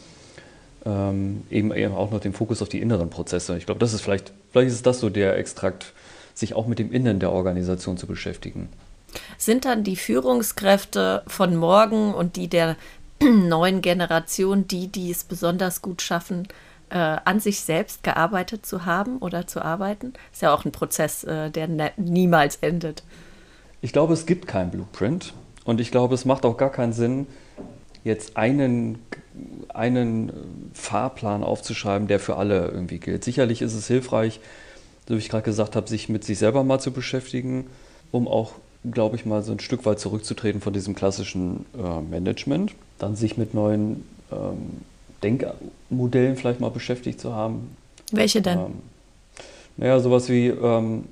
ähm, 0.86 1.42
eben, 1.50 1.74
eben 1.74 1.94
auch 1.94 2.10
noch 2.10 2.20
den 2.20 2.32
Fokus 2.32 2.62
auf 2.62 2.70
die 2.70 2.80
inneren 2.80 3.10
Prozesse. 3.10 3.58
Ich 3.58 3.66
glaube, 3.66 3.80
das 3.80 3.92
ist 3.92 4.00
vielleicht, 4.00 4.32
vielleicht 4.52 4.70
ist 4.70 4.86
das 4.86 5.00
so 5.00 5.10
der 5.10 5.36
Extrakt, 5.36 5.92
sich 6.32 6.54
auch 6.54 6.66
mit 6.66 6.78
dem 6.78 6.92
Innen 6.92 7.20
der 7.20 7.30
Organisation 7.30 7.98
zu 7.98 8.06
beschäftigen. 8.06 8.70
Sind 9.36 9.64
dann 9.64 9.84
die 9.84 9.96
Führungskräfte 9.96 11.22
von 11.26 11.56
morgen 11.56 12.14
und 12.14 12.36
die 12.36 12.48
der 12.48 12.76
neuen 13.22 13.82
Generation, 13.82 14.66
die, 14.68 14.88
die 14.88 15.10
es 15.10 15.24
besonders 15.24 15.82
gut 15.82 16.02
schaffen, 16.02 16.48
äh, 16.90 16.96
an 16.96 17.40
sich 17.40 17.60
selbst 17.60 18.02
gearbeitet 18.02 18.64
zu 18.64 18.84
haben 18.84 19.18
oder 19.18 19.46
zu 19.46 19.62
arbeiten. 19.62 20.14
Ist 20.32 20.42
ja 20.42 20.54
auch 20.54 20.64
ein 20.64 20.72
Prozess, 20.72 21.24
äh, 21.24 21.50
der 21.50 21.68
ne 21.68 21.92
niemals 21.96 22.56
endet. 22.56 23.02
Ich 23.80 23.92
glaube, 23.92 24.14
es 24.14 24.26
gibt 24.26 24.46
keinen 24.46 24.70
Blueprint 24.70 25.34
und 25.64 25.80
ich 25.80 25.90
glaube, 25.90 26.14
es 26.14 26.24
macht 26.24 26.44
auch 26.44 26.56
gar 26.56 26.70
keinen 26.70 26.92
Sinn, 26.92 27.26
jetzt 28.04 28.36
einen, 28.36 28.98
einen 29.68 30.70
Fahrplan 30.72 31.44
aufzuschreiben, 31.44 32.08
der 32.08 32.20
für 32.20 32.36
alle 32.36 32.68
irgendwie 32.68 32.98
gilt. 32.98 33.22
Sicherlich 33.24 33.62
ist 33.62 33.74
es 33.74 33.86
hilfreich, 33.86 34.40
so 35.06 35.14
wie 35.14 35.18
ich 35.18 35.28
gerade 35.28 35.44
gesagt 35.44 35.76
habe, 35.76 35.88
sich 35.88 36.08
mit 36.08 36.24
sich 36.24 36.38
selber 36.38 36.64
mal 36.64 36.80
zu 36.80 36.90
beschäftigen, 36.90 37.66
um 38.10 38.26
auch, 38.26 38.52
glaube 38.90 39.16
ich, 39.16 39.26
mal 39.26 39.42
so 39.42 39.52
ein 39.52 39.60
Stück 39.60 39.84
weit 39.86 39.98
zurückzutreten 39.98 40.60
von 40.60 40.72
diesem 40.72 40.94
klassischen 40.94 41.66
äh, 41.76 42.00
Management 42.00 42.72
dann 42.98 43.16
sich 43.16 43.36
mit 43.36 43.54
neuen 43.54 44.04
ähm, 44.32 44.82
Denkmodellen 45.22 46.36
vielleicht 46.36 46.60
mal 46.60 46.70
beschäftigt 46.70 47.20
zu 47.20 47.34
haben. 47.34 47.76
Welche 48.12 48.40
denn? 48.40 48.58
Ähm, 48.58 48.74
naja, 49.76 50.00
sowas 50.00 50.28
wie 50.28 50.48
ähm, 50.48 51.04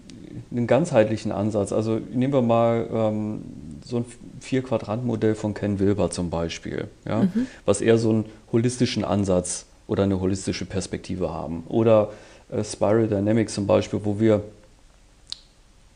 einen 0.51 0.67
ganzheitlichen 0.67 1.33
Ansatz. 1.33 1.73
Also 1.73 2.01
nehmen 2.13 2.33
wir 2.33 2.43
mal 2.43 2.87
ähm, 2.93 3.43
so 3.85 3.99
ein 3.99 4.05
Vier-Quadrant-Modell 4.41 5.35
von 5.35 5.55
Ken 5.55 5.79
Wilber 5.79 6.11
zum 6.11 6.31
Beispiel, 6.31 6.89
ja? 7.07 7.23
Mhm. 7.23 7.47
was 7.65 7.81
eher 7.81 7.99
so 7.99 8.11
einen 8.11 8.25
holistischen 8.53 9.05
Ansatz 9.05 9.67
oder 9.87 10.03
eine 10.03 10.21
holistische 10.21 10.67
Perspektive 10.67 11.33
haben. 11.33 11.65
Oder 11.69 12.11
äh, 12.51 12.63
Spiral 12.65 13.09
Dynamics 13.09 13.55
zum 13.55 13.67
Beispiel, 13.67 14.01
wo 14.03 14.19
wir 14.21 14.43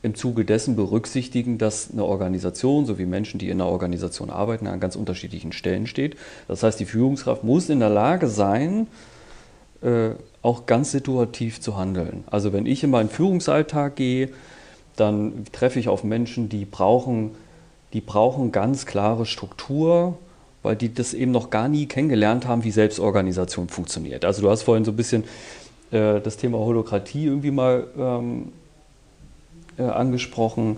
im 0.02 0.14
Zuge 0.14 0.44
dessen 0.44 0.76
berücksichtigen, 0.76 1.58
dass 1.58 1.90
eine 1.92 2.04
Organisation 2.04 2.86
sowie 2.86 3.04
Menschen, 3.04 3.38
die 3.38 3.50
in 3.50 3.60
einer 3.60 3.70
Organisation 3.70 4.30
arbeiten, 4.30 4.66
an 4.66 4.80
ganz 4.80 4.96
unterschiedlichen 4.96 5.52
Stellen 5.52 5.86
steht. 5.86 6.16
Das 6.48 6.62
heißt, 6.62 6.80
die 6.80 6.86
Führungskraft 6.86 7.44
muss 7.44 7.68
in 7.68 7.80
der 7.80 7.90
Lage 7.90 8.28
sein, 8.28 8.86
äh, 9.82 10.10
auch 10.42 10.64
ganz 10.64 10.90
situativ 10.90 11.60
zu 11.60 11.76
handeln. 11.76 12.24
Also 12.30 12.52
wenn 12.52 12.64
ich 12.64 12.82
in 12.82 12.90
meinen 12.90 13.10
Führungsalltag 13.10 13.96
gehe, 13.96 14.30
dann 14.96 15.44
treffe 15.52 15.78
ich 15.78 15.88
auf 15.88 16.02
Menschen, 16.02 16.48
die 16.48 16.64
brauchen, 16.64 17.32
die 17.92 18.00
brauchen 18.00 18.52
ganz 18.52 18.86
klare 18.86 19.26
Struktur, 19.26 20.16
weil 20.62 20.76
die 20.76 20.92
das 20.92 21.14
eben 21.14 21.30
noch 21.30 21.50
gar 21.50 21.68
nie 21.68 21.86
kennengelernt 21.86 22.46
haben, 22.46 22.64
wie 22.64 22.70
Selbstorganisation 22.70 23.68
funktioniert. 23.68 24.24
Also 24.24 24.42
du 24.42 24.50
hast 24.50 24.62
vorhin 24.62 24.84
so 24.84 24.92
ein 24.92 24.96
bisschen 24.96 25.24
äh, 25.90 26.20
das 26.20 26.36
Thema 26.36 26.58
Holokratie 26.58 27.26
irgendwie 27.26 27.50
mal 27.50 27.86
ähm, 27.98 28.52
äh, 29.78 29.82
angesprochen. 29.82 30.76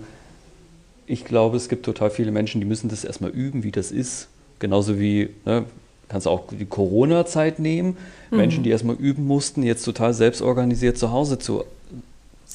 Ich 1.05 1.25
glaube, 1.25 1.57
es 1.57 1.69
gibt 1.69 1.85
total 1.85 2.09
viele 2.09 2.31
Menschen, 2.31 2.61
die 2.61 2.67
müssen 2.67 2.89
das 2.89 3.03
erstmal 3.03 3.31
üben, 3.31 3.63
wie 3.63 3.71
das 3.71 3.91
ist. 3.91 4.27
Genauso 4.59 4.99
wie, 4.99 5.29
ne, 5.45 5.65
kannst 6.07 6.25
du 6.25 6.29
auch 6.29 6.43
die 6.51 6.65
Corona-Zeit 6.65 7.59
nehmen. 7.59 7.97
Mhm. 8.31 8.37
Menschen, 8.37 8.63
die 8.63 8.69
erstmal 8.69 8.95
üben 8.95 9.25
mussten, 9.25 9.63
jetzt 9.63 9.83
total 9.83 10.13
selbstorganisiert 10.13 10.97
zu 10.97 11.11
Hause 11.11 11.39
zu 11.39 11.65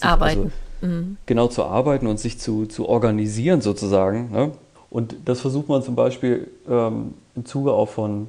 arbeiten. 0.01 0.53
Also, 0.81 0.95
mhm. 0.95 1.17
Genau 1.27 1.49
zu 1.49 1.65
arbeiten 1.65 2.07
und 2.07 2.19
sich 2.19 2.39
zu, 2.39 2.67
zu 2.67 2.89
organisieren 2.89 3.61
sozusagen. 3.61 4.31
Ne? 4.31 4.53
Und 4.91 5.17
das 5.25 5.41
versucht 5.41 5.69
man 5.69 5.83
zum 5.83 5.97
Beispiel 5.97 6.49
ähm, 6.69 7.15
im 7.37 7.45
Zuge 7.45 7.73
auch 7.73 7.89
von, 7.89 8.29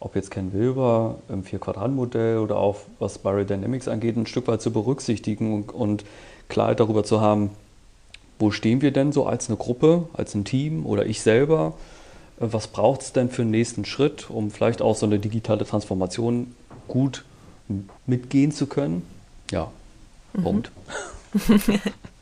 ob 0.00 0.14
jetzt 0.14 0.30
Ken 0.30 0.52
Wilber 0.52 1.16
im 1.28 1.44
Vier-Quadranten-Modell 1.44 2.38
oder 2.38 2.58
auch 2.58 2.76
was 2.98 3.14
Spiral 3.16 3.44
Dynamics 3.44 3.88
angeht, 3.88 4.16
ein 4.16 4.26
Stück 4.26 4.46
weit 4.46 4.60
zu 4.60 4.70
berücksichtigen 4.72 5.54
und, 5.54 5.72
und 5.72 6.04
Klarheit 6.48 6.80
darüber 6.80 7.02
zu 7.04 7.20
haben, 7.20 7.50
wo 8.38 8.50
stehen 8.50 8.82
wir 8.82 8.90
denn 8.90 9.12
so 9.12 9.26
als 9.26 9.48
eine 9.48 9.56
Gruppe, 9.56 10.08
als 10.12 10.34
ein 10.34 10.44
Team 10.44 10.84
oder 10.84 11.06
ich 11.06 11.22
selber? 11.22 11.74
Was 12.38 12.66
braucht 12.68 13.00
es 13.00 13.12
denn 13.12 13.30
für 13.30 13.42
einen 13.42 13.50
nächsten 13.50 13.86
Schritt, 13.86 14.28
um 14.28 14.50
vielleicht 14.50 14.82
auch 14.82 14.94
so 14.94 15.06
eine 15.06 15.18
digitale 15.18 15.64
Transformation 15.64 16.54
gut 16.86 17.24
mitgehen 18.06 18.52
zu 18.52 18.66
können? 18.66 19.02
Ja, 19.50 19.70
mhm. 20.34 20.64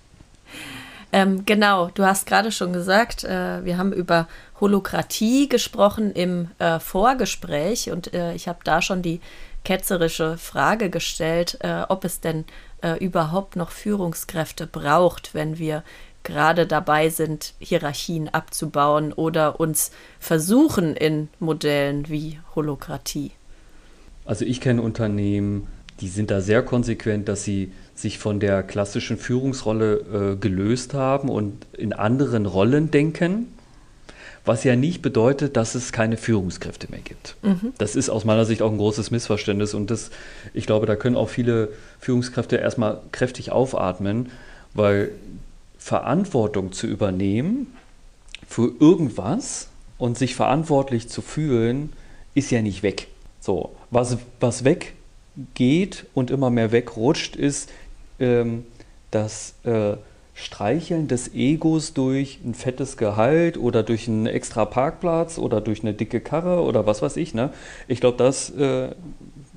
Ähm, 1.15 1.47
genau, 1.47 1.91
du 1.95 2.05
hast 2.05 2.27
gerade 2.27 2.51
schon 2.51 2.73
gesagt, 2.73 3.23
äh, 3.23 3.65
wir 3.65 3.79
haben 3.79 3.93
über 3.93 4.27
Holokratie 4.61 5.49
gesprochen 5.49 6.11
im 6.11 6.49
äh, 6.59 6.81
Vorgespräch 6.81 7.93
und 7.93 8.13
äh, 8.13 8.35
ich 8.35 8.49
habe 8.49 8.59
da 8.65 8.83
schon 8.83 9.01
die 9.01 9.21
ketzerische 9.63 10.37
Frage 10.39 10.91
gestellt, 10.91 11.59
äh, 11.61 11.83
ob 11.89 12.05
es 12.05 12.19
denn 12.19 12.45
äh, 12.83 12.99
überhaupt 12.99 13.55
noch 13.55 13.71
Führungskräfte 13.71 14.67
braucht, 14.67 15.35
wenn 15.35 15.57
wir 15.57 15.85
gerade 16.25 16.67
dabei 16.67 17.11
sind, 17.11 17.55
Hierarchien 17.61 18.29
abzubauen 18.29 19.13
oder 19.13 19.61
uns 19.61 19.93
versuchen 20.19 20.97
in 20.97 21.29
Modellen 21.39 22.09
wie 22.09 22.41
Holokratie. 22.57 23.31
Also 24.25 24.45
ich 24.45 24.61
kenne 24.61 24.83
Unternehmen, 24.83 25.69
die 26.01 26.09
sind 26.09 26.31
da 26.31 26.41
sehr 26.41 26.63
konsequent, 26.63 27.29
dass 27.29 27.45
sie 27.45 27.73
sich 27.95 28.19
von 28.19 28.41
der 28.41 28.63
klassischen 28.63 29.17
Führungsrolle 29.17 30.33
äh, 30.33 30.37
gelöst 30.37 30.95
haben 30.95 31.29
und 31.29 31.67
in 31.73 31.93
anderen 31.93 32.47
Rollen 32.47 32.91
denken, 32.91 33.47
was 34.45 34.65
ja 34.65 34.77
nicht 34.77 35.01
bedeutet, 35.01 35.57
dass 35.57 35.75
es 35.75 35.93
keine 35.93 36.17
Führungskräfte 36.17 36.91
mehr 36.91 37.01
gibt. 37.01 37.37
Mhm. 37.43 37.73
Das 37.79 37.97
ist 37.97 38.11
aus 38.11 38.25
meiner 38.25 38.45
Sicht 38.45 38.61
auch 38.61 38.71
ein 38.71 38.79
großes 38.79 39.11
Missverständnis 39.11 39.73
und 39.73 39.91
das, 39.91 40.11
ich 40.53 40.67
glaube, 40.67 40.87
da 40.87 40.97
können 40.97 41.17
auch 41.17 41.29
viele 41.29 41.71
Führungskräfte 42.01 42.57
erstmal 42.57 43.01
kräftig 43.13 43.53
aufatmen, 43.53 44.31
weil 44.75 45.13
Verantwortung 45.79 46.73
zu 46.73 46.87
übernehmen 46.87 47.69
für 48.47 48.73
irgendwas 48.81 49.69
und 49.99 50.19
sich 50.19 50.35
verantwortlich 50.35 51.09
zu 51.09 51.23
fühlen, 51.23 51.93
ist 52.35 52.51
ja 52.51 52.61
nicht 52.61 52.83
weg. 52.83 53.09
So, 53.41 53.75
was, 53.91 54.19
was 54.41 54.65
weggeht 55.37 56.07
und 56.15 56.31
immer 56.31 56.51
mehr 56.51 56.73
wegrutscht, 56.73 57.37
ist 57.37 57.71
ähm, 58.21 58.65
das 59.11 59.55
äh, 59.65 59.95
Streicheln 60.35 61.07
des 61.07 61.33
Egos 61.35 61.95
durch 61.95 62.41
ein 62.45 62.55
fettes 62.55 62.97
Gehalt 62.97 63.57
oder 63.57 63.83
durch 63.83 64.09
einen 64.09 64.27
extra 64.27 64.65
Parkplatz 64.65 65.39
oder 65.39 65.61
durch 65.61 65.83
eine 65.83 65.95
dicke 65.95 66.21
Karre 66.21 66.63
oder 66.63 66.87
was 66.87 67.03
weiß 67.03 67.17
ich. 67.17 67.35
Ne? 67.35 67.51
Ich 67.87 68.01
glaube, 68.01 68.19
das, 68.19 68.51
äh, 68.51 68.89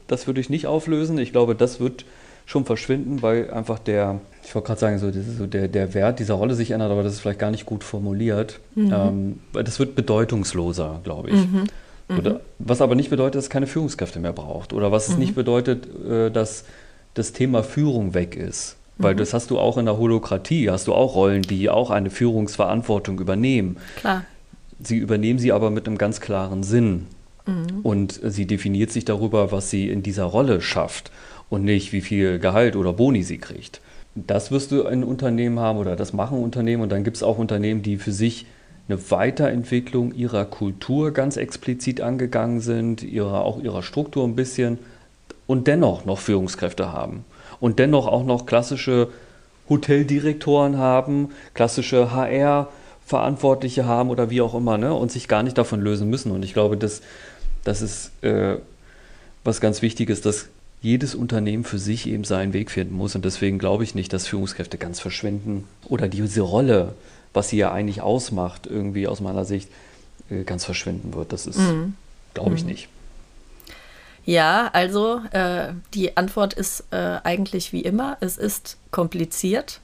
das 0.08 0.28
würde 0.28 0.40
ich 0.40 0.50
nicht 0.50 0.68
auflösen. 0.68 1.18
Ich 1.18 1.32
glaube, 1.32 1.56
das 1.56 1.80
wird 1.80 2.06
schon 2.46 2.64
verschwinden, 2.64 3.22
weil 3.22 3.52
einfach 3.52 3.80
der, 3.80 4.22
ich 4.44 4.56
wollte 4.56 4.68
gerade 4.68 4.80
sagen, 4.80 5.00
so, 5.00 5.12
so, 5.12 5.48
der, 5.48 5.68
der 5.68 5.94
Wert 5.94 6.20
dieser 6.20 6.36
Rolle 6.36 6.54
sich 6.54 6.72
ändert, 6.72 6.92
aber 6.92 7.04
das 7.04 7.14
ist 7.14 7.20
vielleicht 7.20 7.40
gar 7.40 7.52
nicht 7.52 7.66
gut 7.66 7.84
formuliert. 7.84 8.60
Mhm. 8.76 8.94
Ähm, 8.94 9.40
das 9.52 9.80
wird 9.80 9.96
bedeutungsloser, 9.96 11.02
glaube 11.04 11.32
ich. 11.32 11.36
Mhm. 11.36 11.64
Oder, 12.10 12.36
mhm. 12.36 12.40
was 12.60 12.82
aber 12.82 12.96
nicht 12.96 13.10
bedeutet, 13.10 13.36
dass 13.36 13.46
es 13.46 13.50
keine 13.50 13.68
Führungskräfte 13.68 14.20
mehr 14.20 14.34
braucht. 14.34 14.74
Oder 14.74 14.92
was 14.92 15.08
es 15.08 15.16
mhm. 15.16 15.20
nicht 15.20 15.36
bedeutet, 15.36 15.88
äh, 16.06 16.32
dass 16.32 16.64
das 17.14 17.34
Thema 17.34 17.64
Führung 17.64 18.14
weg 18.14 18.36
ist. 18.36 18.78
Weil 18.98 19.14
mhm. 19.14 19.20
das 19.20 19.34
hast 19.34 19.52
du 19.52 19.60
auch 19.60 19.78
in 19.78 19.86
der 19.86 19.98
Holokratie, 19.98 20.70
hast 20.70 20.88
du 20.88 20.94
auch 20.94 21.16
Rollen, 21.16 21.42
die 21.42 21.70
auch 21.70 21.92
eine 21.92 22.10
Führungsverantwortung 22.10 23.20
übernehmen. 23.20 23.78
Klar. 23.98 24.24
Sie 24.80 24.98
übernehmen 24.98 25.40
sie 25.40 25.52
aber 25.52 25.70
mit 25.70 25.88
einem 25.88 25.98
ganz 25.98 26.22
klaren 26.22 26.64
Sinn. 26.64 27.08
Mhm. 27.46 27.82
Und 27.84 28.20
sie 28.24 28.46
definiert 28.46 28.92
sich 28.92 29.06
darüber, 29.06 29.52
was 29.52 29.70
sie 29.70 29.90
in 29.90 30.02
dieser 30.02 30.26
Rolle 30.26 30.62
schafft 30.62 31.12
und 31.50 31.64
nicht, 31.64 31.94
wie 31.94 32.02
viel 32.02 32.40
Gehalt 32.40 32.76
oder 32.76 32.94
Boni 32.94 33.24
sie 33.24 33.38
kriegt. 33.38 33.82
Das 34.16 34.52
wirst 34.52 34.72
du 34.72 34.82
in 34.84 35.04
Unternehmen 35.04 35.60
haben 35.60 35.78
oder 35.78 35.96
das 35.96 36.14
machen 36.14 36.40
Unternehmen 36.40 36.84
und 36.84 36.92
dann 36.92 37.04
gibt 37.04 37.18
es 37.18 37.24
auch 37.24 37.38
Unternehmen, 37.38 37.84
die 37.84 37.98
für 37.98 38.12
sich 38.12 38.48
eine 38.88 39.12
Weiterentwicklung 39.12 40.14
ihrer 40.14 40.46
Kultur 40.46 41.12
ganz 41.12 41.38
explizit 41.38 42.02
angegangen 42.02 42.62
sind, 42.62 43.04
ihrer, 43.04 43.42
auch 43.42 43.62
ihrer 43.62 43.84
Struktur 43.84 44.24
ein 44.24 44.36
bisschen 44.36 44.80
und 45.46 45.68
dennoch 45.68 46.06
noch 46.06 46.20
Führungskräfte 46.20 46.92
haben 46.92 47.26
und 47.60 47.80
dennoch 47.80 48.08
auch 48.08 48.24
noch 48.24 48.46
klassische 48.46 49.10
Hoteldirektoren 49.70 50.78
haben, 50.78 51.30
klassische 51.54 52.12
HR-Verantwortliche 52.12 53.86
haben 53.86 54.10
oder 54.10 54.30
wie 54.30 54.42
auch 54.42 54.56
immer 54.56 54.78
ne? 54.78 54.94
und 54.94 55.12
sich 55.12 55.28
gar 55.28 55.44
nicht 55.44 55.58
davon 55.58 55.82
lösen 55.82 56.10
müssen. 56.10 56.32
Und 56.32 56.44
ich 56.44 56.54
glaube, 56.54 56.78
dass 56.78 57.02
das 57.64 57.82
ist 57.82 58.12
äh, 58.24 58.56
was 59.44 59.60
ganz 59.60 59.82
Wichtiges, 59.82 60.22
dass 60.22 60.48
jedes 60.82 61.16
Unternehmen 61.16 61.64
für 61.64 61.80
sich 61.80 62.08
eben 62.08 62.24
seinen 62.24 62.54
Weg 62.54 62.72
finden 62.72 62.96
muss. 62.96 63.16
Und 63.16 63.26
deswegen 63.26 63.58
glaube 63.60 63.84
ich 63.84 63.96
nicht, 63.96 64.14
dass 64.14 64.28
Führungskräfte 64.28 64.78
ganz 64.78 65.00
verschwinden 65.00 65.66
oder 65.88 66.08
diese 66.08 66.42
Rolle, 66.42 66.94
was 67.38 67.50
sie 67.50 67.58
ja 67.58 67.72
eigentlich 67.72 68.02
ausmacht, 68.02 68.66
irgendwie 68.66 69.08
aus 69.08 69.22
meiner 69.22 69.46
Sicht 69.46 69.70
äh, 70.30 70.44
ganz 70.44 70.66
verschwinden 70.66 71.14
wird. 71.14 71.32
Das 71.32 71.46
ist, 71.46 71.60
mhm. 71.60 71.96
glaube 72.34 72.56
ich, 72.56 72.64
mhm. 72.64 72.70
nicht. 72.70 72.90
Ja, 74.26 74.70
also 74.74 75.22
äh, 75.32 75.70
die 75.94 76.18
Antwort 76.18 76.54
ist 76.54 76.86
äh, 76.92 77.20
eigentlich 77.24 77.72
wie 77.72 77.82
immer, 77.82 78.18
es 78.20 78.38
ist 78.38 78.78
kompliziert. 78.92 79.80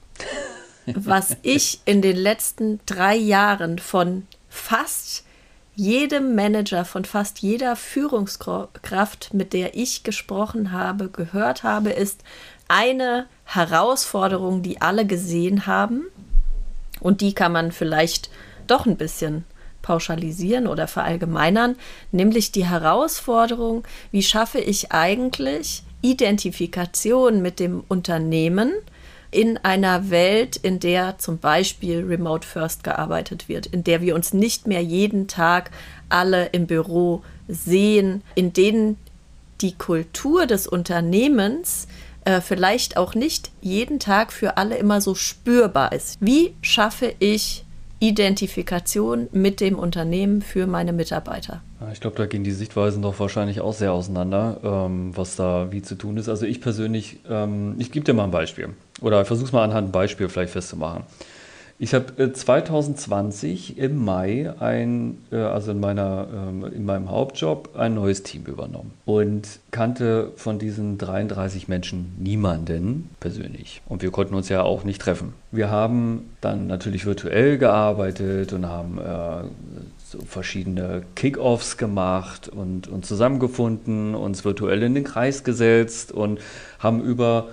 Was 0.86 1.36
ich 1.42 1.80
in 1.86 2.02
den 2.02 2.16
letzten 2.16 2.80
drei 2.84 3.16
Jahren 3.16 3.78
von 3.78 4.26
fast 4.50 5.24
jedem 5.76 6.34
Manager, 6.34 6.84
von 6.84 7.06
fast 7.06 7.38
jeder 7.38 7.74
Führungskraft, 7.74 9.32
mit 9.32 9.52
der 9.54 9.76
ich 9.76 10.02
gesprochen 10.02 10.72
habe, 10.72 11.08
gehört 11.08 11.62
habe, 11.62 11.90
ist 11.90 12.22
eine 12.68 13.26
Herausforderung, 13.44 14.62
die 14.62 14.82
alle 14.82 15.06
gesehen 15.06 15.66
haben. 15.66 16.04
Und 17.04 17.20
die 17.20 17.34
kann 17.34 17.52
man 17.52 17.70
vielleicht 17.70 18.30
doch 18.66 18.86
ein 18.86 18.96
bisschen 18.96 19.44
pauschalisieren 19.82 20.66
oder 20.66 20.88
verallgemeinern, 20.88 21.76
nämlich 22.12 22.50
die 22.50 22.64
Herausforderung, 22.64 23.84
wie 24.10 24.22
schaffe 24.22 24.58
ich 24.58 24.90
eigentlich 24.90 25.82
Identifikation 26.00 27.42
mit 27.42 27.60
dem 27.60 27.84
Unternehmen 27.88 28.72
in 29.30 29.58
einer 29.58 30.08
Welt, 30.08 30.56
in 30.56 30.80
der 30.80 31.18
zum 31.18 31.36
Beispiel 31.36 32.06
Remote 32.06 32.46
First 32.46 32.84
gearbeitet 32.84 33.50
wird, 33.50 33.66
in 33.66 33.84
der 33.84 34.00
wir 34.00 34.14
uns 34.14 34.32
nicht 34.32 34.66
mehr 34.66 34.82
jeden 34.82 35.28
Tag 35.28 35.72
alle 36.08 36.46
im 36.46 36.66
Büro 36.66 37.22
sehen, 37.48 38.22
in 38.34 38.54
denen 38.54 38.96
die 39.60 39.74
Kultur 39.74 40.46
des 40.46 40.66
Unternehmens 40.66 41.86
äh, 42.24 42.40
vielleicht 42.40 42.96
auch 42.96 43.14
nicht 43.14 43.50
jeden 43.60 43.98
Tag 43.98 44.32
für 44.32 44.56
alle 44.56 44.76
immer 44.76 45.00
so 45.00 45.14
spürbar 45.14 45.92
ist. 45.92 46.18
Wie 46.20 46.54
schaffe 46.62 47.14
ich 47.18 47.64
Identifikation 48.00 49.28
mit 49.32 49.60
dem 49.60 49.78
Unternehmen 49.78 50.42
für 50.42 50.66
meine 50.66 50.92
Mitarbeiter. 50.92 51.62
Ich 51.92 52.00
glaube, 52.00 52.16
da 52.16 52.26
gehen 52.26 52.44
die 52.44 52.50
Sichtweisen 52.50 53.02
doch 53.02 53.18
wahrscheinlich 53.18 53.60
auch 53.60 53.72
sehr 53.72 53.92
auseinander, 53.92 54.60
ähm, 54.62 55.16
was 55.16 55.36
da 55.36 55.68
wie 55.70 55.80
zu 55.80 55.94
tun 55.94 56.18
ist. 56.18 56.28
Also 56.28 56.44
ich 56.44 56.60
persönlich, 56.60 57.20
ähm, 57.28 57.76
ich 57.78 57.92
gebe 57.92 58.04
dir 58.04 58.12
mal 58.12 58.24
ein 58.24 58.30
Beispiel 58.30 58.70
oder 59.00 59.24
versuche 59.24 59.46
es 59.46 59.52
mal 59.52 59.64
anhand 59.64 59.88
ein 59.88 59.92
Beispiel 59.92 60.28
vielleicht 60.28 60.52
festzumachen. 60.52 61.04
Ich 61.78 61.92
habe 61.92 62.32
2020 62.32 63.78
äh, 63.78 63.86
im 63.86 64.04
Mai 64.04 64.52
ein, 64.60 65.18
äh, 65.32 65.36
also 65.36 65.72
in, 65.72 65.80
meiner, 65.80 66.28
ähm, 66.32 66.64
in 66.72 66.84
meinem 66.84 67.10
Hauptjob 67.10 67.76
ein 67.76 67.94
neues 67.94 68.22
Team 68.22 68.44
übernommen 68.44 68.92
und 69.04 69.58
kannte 69.70 70.32
von 70.36 70.58
diesen 70.58 70.98
33 70.98 71.66
Menschen 71.66 72.14
niemanden 72.18 73.10
persönlich. 73.18 73.82
Und 73.88 74.02
wir 74.02 74.12
konnten 74.12 74.34
uns 74.34 74.48
ja 74.48 74.62
auch 74.62 74.84
nicht 74.84 75.02
treffen. 75.02 75.34
Wir 75.50 75.70
haben 75.70 76.30
dann 76.40 76.68
natürlich 76.68 77.06
virtuell 77.06 77.58
gearbeitet 77.58 78.52
und 78.52 78.66
haben 78.66 78.98
äh, 78.98 79.44
so 80.04 80.20
verschiedene 80.24 81.02
Kickoffs 81.16 81.76
gemacht 81.76 82.48
und, 82.48 82.86
und 82.86 83.04
zusammengefunden, 83.04 84.14
uns 84.14 84.44
virtuell 84.44 84.82
in 84.84 84.94
den 84.94 85.04
Kreis 85.04 85.42
gesetzt 85.42 86.12
und 86.12 86.40
haben 86.78 87.02
über 87.02 87.48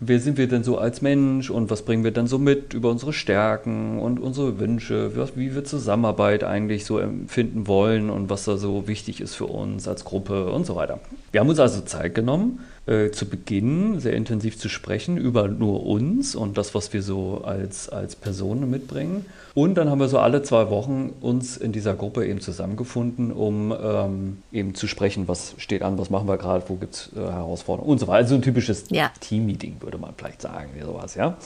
wer 0.00 0.20
sind 0.20 0.36
wir 0.38 0.48
denn 0.48 0.62
so 0.62 0.78
als 0.78 1.02
Mensch 1.02 1.50
und 1.50 1.70
was 1.70 1.82
bringen 1.82 2.04
wir 2.04 2.10
dann 2.10 2.26
so 2.26 2.38
mit 2.38 2.74
über 2.74 2.90
unsere 2.90 3.12
Stärken 3.12 3.98
und 3.98 4.20
unsere 4.20 4.58
Wünsche, 4.58 5.12
wie 5.34 5.54
wir 5.54 5.64
Zusammenarbeit 5.64 6.44
eigentlich 6.44 6.84
so 6.84 6.98
empfinden 6.98 7.66
wollen 7.66 8.10
und 8.10 8.28
was 8.28 8.44
da 8.44 8.56
so 8.56 8.86
wichtig 8.88 9.20
ist 9.20 9.34
für 9.34 9.46
uns 9.46 9.88
als 9.88 10.04
Gruppe 10.04 10.50
und 10.50 10.66
so 10.66 10.76
weiter. 10.76 11.00
Wir 11.32 11.40
haben 11.40 11.48
uns 11.48 11.58
also 11.58 11.80
Zeit 11.80 12.14
genommen, 12.14 12.60
äh, 12.86 13.10
zu 13.10 13.26
Beginn 13.26 13.98
sehr 14.00 14.14
intensiv 14.14 14.58
zu 14.58 14.68
sprechen 14.68 15.16
über 15.16 15.48
nur 15.48 15.84
uns 15.84 16.34
und 16.34 16.56
das, 16.56 16.74
was 16.74 16.92
wir 16.92 17.02
so 17.02 17.42
als, 17.44 17.88
als 17.88 18.16
Personen 18.16 18.70
mitbringen. 18.70 19.26
Und 19.54 19.74
dann 19.74 19.90
haben 19.90 20.00
wir 20.00 20.08
so 20.08 20.18
alle 20.18 20.42
zwei 20.42 20.70
Wochen 20.70 21.12
uns 21.20 21.56
in 21.56 21.72
dieser 21.72 21.94
Gruppe 21.94 22.26
eben 22.26 22.40
zusammengefunden, 22.40 23.32
um 23.32 23.74
ähm, 23.82 24.38
eben 24.52 24.74
zu 24.74 24.86
sprechen, 24.86 25.28
was 25.28 25.54
steht 25.58 25.82
an, 25.82 25.98
was 25.98 26.10
machen 26.10 26.28
wir 26.28 26.36
gerade, 26.36 26.62
wo 26.68 26.76
gibt 26.76 26.94
es 26.94 27.10
äh, 27.16 27.20
Herausforderungen 27.20 27.90
und 27.90 27.98
so 27.98 28.06
weiter. 28.06 28.18
Also 28.18 28.34
ein 28.34 28.42
typisches 28.42 28.84
ja. 28.90 29.10
Team-Meeting, 29.20 29.76
würde 29.80 29.98
man 29.98 30.14
vielleicht 30.16 30.42
sagen, 30.42 30.70
wie 30.74 30.84
sowas, 30.84 31.14
ja. 31.14 31.36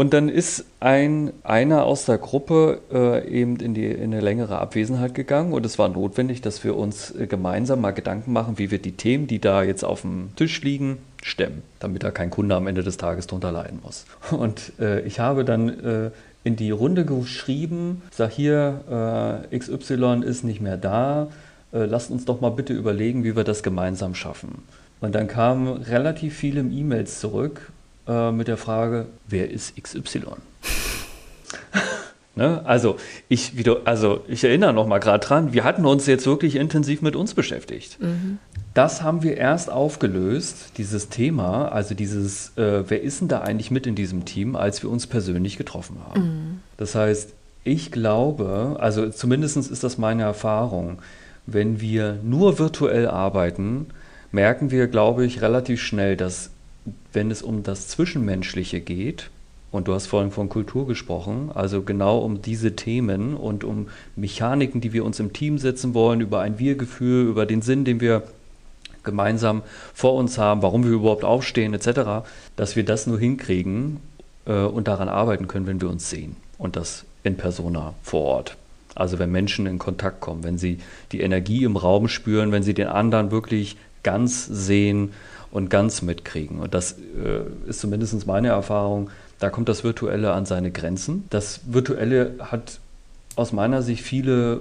Und 0.00 0.14
dann 0.14 0.30
ist 0.30 0.64
ein, 0.80 1.30
einer 1.42 1.84
aus 1.84 2.06
der 2.06 2.16
Gruppe 2.16 2.80
äh, 2.90 3.28
eben 3.28 3.56
in, 3.56 3.74
die, 3.74 3.84
in 3.84 4.14
eine 4.14 4.22
längere 4.22 4.58
Abwesenheit 4.58 5.14
gegangen 5.14 5.52
und 5.52 5.66
es 5.66 5.78
war 5.78 5.90
notwendig, 5.90 6.40
dass 6.40 6.64
wir 6.64 6.74
uns 6.74 7.14
äh, 7.14 7.26
gemeinsam 7.26 7.82
mal 7.82 7.90
Gedanken 7.90 8.32
machen, 8.32 8.56
wie 8.56 8.70
wir 8.70 8.78
die 8.78 8.92
Themen, 8.92 9.26
die 9.26 9.40
da 9.40 9.62
jetzt 9.62 9.84
auf 9.84 10.00
dem 10.00 10.30
Tisch 10.36 10.62
liegen, 10.62 10.96
stemmen, 11.22 11.62
damit 11.80 12.02
da 12.02 12.10
kein 12.12 12.30
Kunde 12.30 12.54
am 12.54 12.66
Ende 12.66 12.82
des 12.82 12.96
Tages 12.96 13.26
drunter 13.26 13.52
leiden 13.52 13.80
muss. 13.82 14.06
Und 14.30 14.72
äh, 14.80 15.02
ich 15.02 15.20
habe 15.20 15.44
dann 15.44 15.68
äh, 15.68 16.10
in 16.44 16.56
die 16.56 16.70
Runde 16.70 17.04
geschrieben, 17.04 18.00
sag 18.10 18.30
hier, 18.30 19.42
äh, 19.52 19.58
XY 19.58 20.22
ist 20.24 20.44
nicht 20.44 20.62
mehr 20.62 20.78
da, 20.78 21.28
lasst 21.72 22.10
uns 22.10 22.24
doch 22.24 22.40
mal 22.40 22.52
bitte 22.52 22.72
überlegen, 22.72 23.22
wie 23.22 23.36
wir 23.36 23.44
das 23.44 23.62
gemeinsam 23.62 24.14
schaffen. 24.14 24.62
Und 25.02 25.14
dann 25.14 25.28
kamen 25.28 25.68
relativ 25.68 26.36
viele 26.36 26.62
E-Mails 26.62 27.20
zurück 27.20 27.70
äh, 28.06 28.32
mit 28.32 28.48
der 28.48 28.56
Frage, 28.56 29.06
wer 29.28 29.50
ist 29.50 29.80
XY? 29.80 30.22
Ne? 32.36 32.62
Also, 32.64 32.96
ich, 33.28 33.58
wieder, 33.58 33.78
also 33.84 34.24
ich 34.28 34.44
erinnere 34.44 34.72
noch 34.72 34.86
mal 34.86 34.98
gerade 34.98 35.18
dran, 35.26 35.52
wir 35.52 35.64
hatten 35.64 35.84
uns 35.84 36.06
jetzt 36.06 36.26
wirklich 36.26 36.56
intensiv 36.56 37.02
mit 37.02 37.16
uns 37.16 37.34
beschäftigt. 37.34 38.00
Mhm. 38.00 38.38
Das 38.72 39.02
haben 39.02 39.24
wir 39.24 39.36
erst 39.36 39.68
aufgelöst, 39.68 40.72
dieses 40.78 41.08
Thema, 41.08 41.70
also 41.70 41.94
dieses, 41.94 42.56
äh, 42.56 42.88
wer 42.88 43.02
ist 43.02 43.20
denn 43.20 43.28
da 43.28 43.40
eigentlich 43.40 43.72
mit 43.72 43.86
in 43.86 43.96
diesem 43.96 44.24
Team, 44.24 44.54
als 44.54 44.82
wir 44.82 44.90
uns 44.90 45.08
persönlich 45.08 45.58
getroffen 45.58 45.96
haben. 46.08 46.20
Mhm. 46.22 46.60
Das 46.76 46.94
heißt, 46.94 47.34
ich 47.64 47.90
glaube, 47.90 48.76
also 48.78 49.10
zumindest 49.10 49.56
ist 49.56 49.82
das 49.82 49.98
meine 49.98 50.22
Erfahrung, 50.22 51.02
wenn 51.46 51.80
wir 51.80 52.20
nur 52.22 52.58
virtuell 52.58 53.08
arbeiten, 53.08 53.88
merken 54.30 54.70
wir, 54.70 54.86
glaube 54.86 55.26
ich, 55.26 55.42
relativ 55.42 55.82
schnell, 55.82 56.16
dass 56.16 56.50
wenn 57.12 57.30
es 57.30 57.42
um 57.42 57.62
das 57.62 57.88
Zwischenmenschliche 57.88 58.80
geht, 58.80 59.30
und 59.70 59.86
du 59.86 59.94
hast 59.94 60.06
vorhin 60.06 60.32
von 60.32 60.48
Kultur 60.48 60.86
gesprochen, 60.86 61.50
also 61.54 61.82
genau 61.82 62.18
um 62.18 62.42
diese 62.42 62.74
Themen 62.74 63.34
und 63.34 63.62
um 63.62 63.88
Mechaniken, 64.16 64.80
die 64.80 64.92
wir 64.92 65.04
uns 65.04 65.20
im 65.20 65.32
Team 65.32 65.58
setzen 65.58 65.94
wollen, 65.94 66.20
über 66.20 66.40
ein 66.40 66.58
Wir-Gefühl, 66.58 67.28
über 67.28 67.46
den 67.46 67.62
Sinn, 67.62 67.84
den 67.84 68.00
wir 68.00 68.24
gemeinsam 69.04 69.62
vor 69.94 70.14
uns 70.14 70.38
haben, 70.38 70.62
warum 70.62 70.84
wir 70.84 70.90
überhaupt 70.90 71.24
aufstehen 71.24 71.72
etc., 71.72 72.26
dass 72.56 72.76
wir 72.76 72.84
das 72.84 73.06
nur 73.06 73.18
hinkriegen 73.18 74.00
äh, 74.44 74.54
und 74.54 74.88
daran 74.88 75.08
arbeiten 75.08 75.46
können, 75.46 75.66
wenn 75.66 75.80
wir 75.80 75.88
uns 75.88 76.10
sehen 76.10 76.36
und 76.58 76.76
das 76.76 77.04
in 77.22 77.36
persona 77.36 77.94
vor 78.02 78.22
Ort. 78.22 78.56
Also 78.94 79.18
wenn 79.18 79.30
Menschen 79.30 79.66
in 79.66 79.78
Kontakt 79.78 80.20
kommen, 80.20 80.42
wenn 80.42 80.58
sie 80.58 80.78
die 81.12 81.20
Energie 81.20 81.64
im 81.64 81.76
Raum 81.76 82.08
spüren, 82.08 82.50
wenn 82.50 82.64
sie 82.64 82.74
den 82.74 82.88
anderen 82.88 83.30
wirklich 83.30 83.76
ganz 84.02 84.46
sehen 84.46 85.12
und 85.52 85.70
ganz 85.70 86.02
mitkriegen. 86.02 86.60
Und 86.60 86.74
das 86.74 86.92
äh, 86.92 87.68
ist 87.68 87.80
zumindest 87.80 88.26
meine 88.26 88.48
Erfahrung, 88.48 89.10
da 89.38 89.50
kommt 89.50 89.68
das 89.68 89.84
Virtuelle 89.84 90.32
an 90.32 90.46
seine 90.46 90.70
Grenzen. 90.70 91.24
Das 91.30 91.60
Virtuelle 91.66 92.34
hat 92.38 92.78
aus 93.36 93.52
meiner 93.52 93.82
Sicht 93.82 94.02
viele 94.02 94.60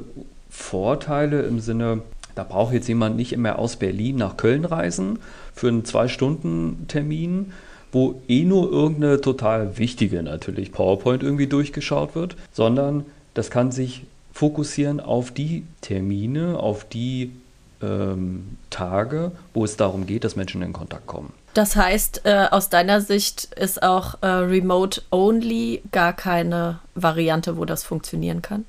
Vorteile 0.49 1.43
im 1.43 1.59
Sinne, 1.59 2.01
da 2.35 2.43
braucht 2.43 2.73
jetzt 2.73 2.87
jemand 2.87 3.17
nicht 3.17 3.35
mehr 3.37 3.59
aus 3.59 3.75
Berlin 3.75 4.15
nach 4.15 4.37
Köln 4.37 4.65
reisen 4.65 5.19
für 5.53 5.67
einen 5.67 5.85
Zwei-Stunden-Termin, 5.85 7.51
wo 7.91 8.21
eh 8.27 8.45
nur 8.45 8.71
irgendeine 8.71 9.19
total 9.19 9.77
wichtige 9.77 10.23
natürlich 10.23 10.71
PowerPoint 10.71 11.23
irgendwie 11.23 11.47
durchgeschaut 11.47 12.15
wird, 12.15 12.35
sondern 12.51 13.05
das 13.33 13.49
kann 13.49 13.71
sich 13.71 14.03
fokussieren 14.31 14.99
auf 14.99 15.31
die 15.31 15.63
Termine, 15.81 16.57
auf 16.57 16.85
die 16.85 17.31
ähm, 17.81 18.57
Tage, 18.69 19.31
wo 19.53 19.63
es 19.63 19.77
darum 19.77 20.05
geht, 20.05 20.23
dass 20.23 20.35
Menschen 20.35 20.61
in 20.61 20.73
Kontakt 20.73 21.07
kommen. 21.07 21.33
Das 21.53 21.75
heißt, 21.75 22.21
äh, 22.25 22.47
aus 22.51 22.69
deiner 22.69 23.01
Sicht 23.01 23.53
ist 23.55 23.81
auch 23.81 24.15
äh, 24.21 24.27
Remote 24.27 25.01
Only 25.11 25.81
gar 25.91 26.13
keine 26.13 26.79
Variante, 26.95 27.57
wo 27.57 27.65
das 27.65 27.83
funktionieren 27.83 28.41
kann? 28.41 28.65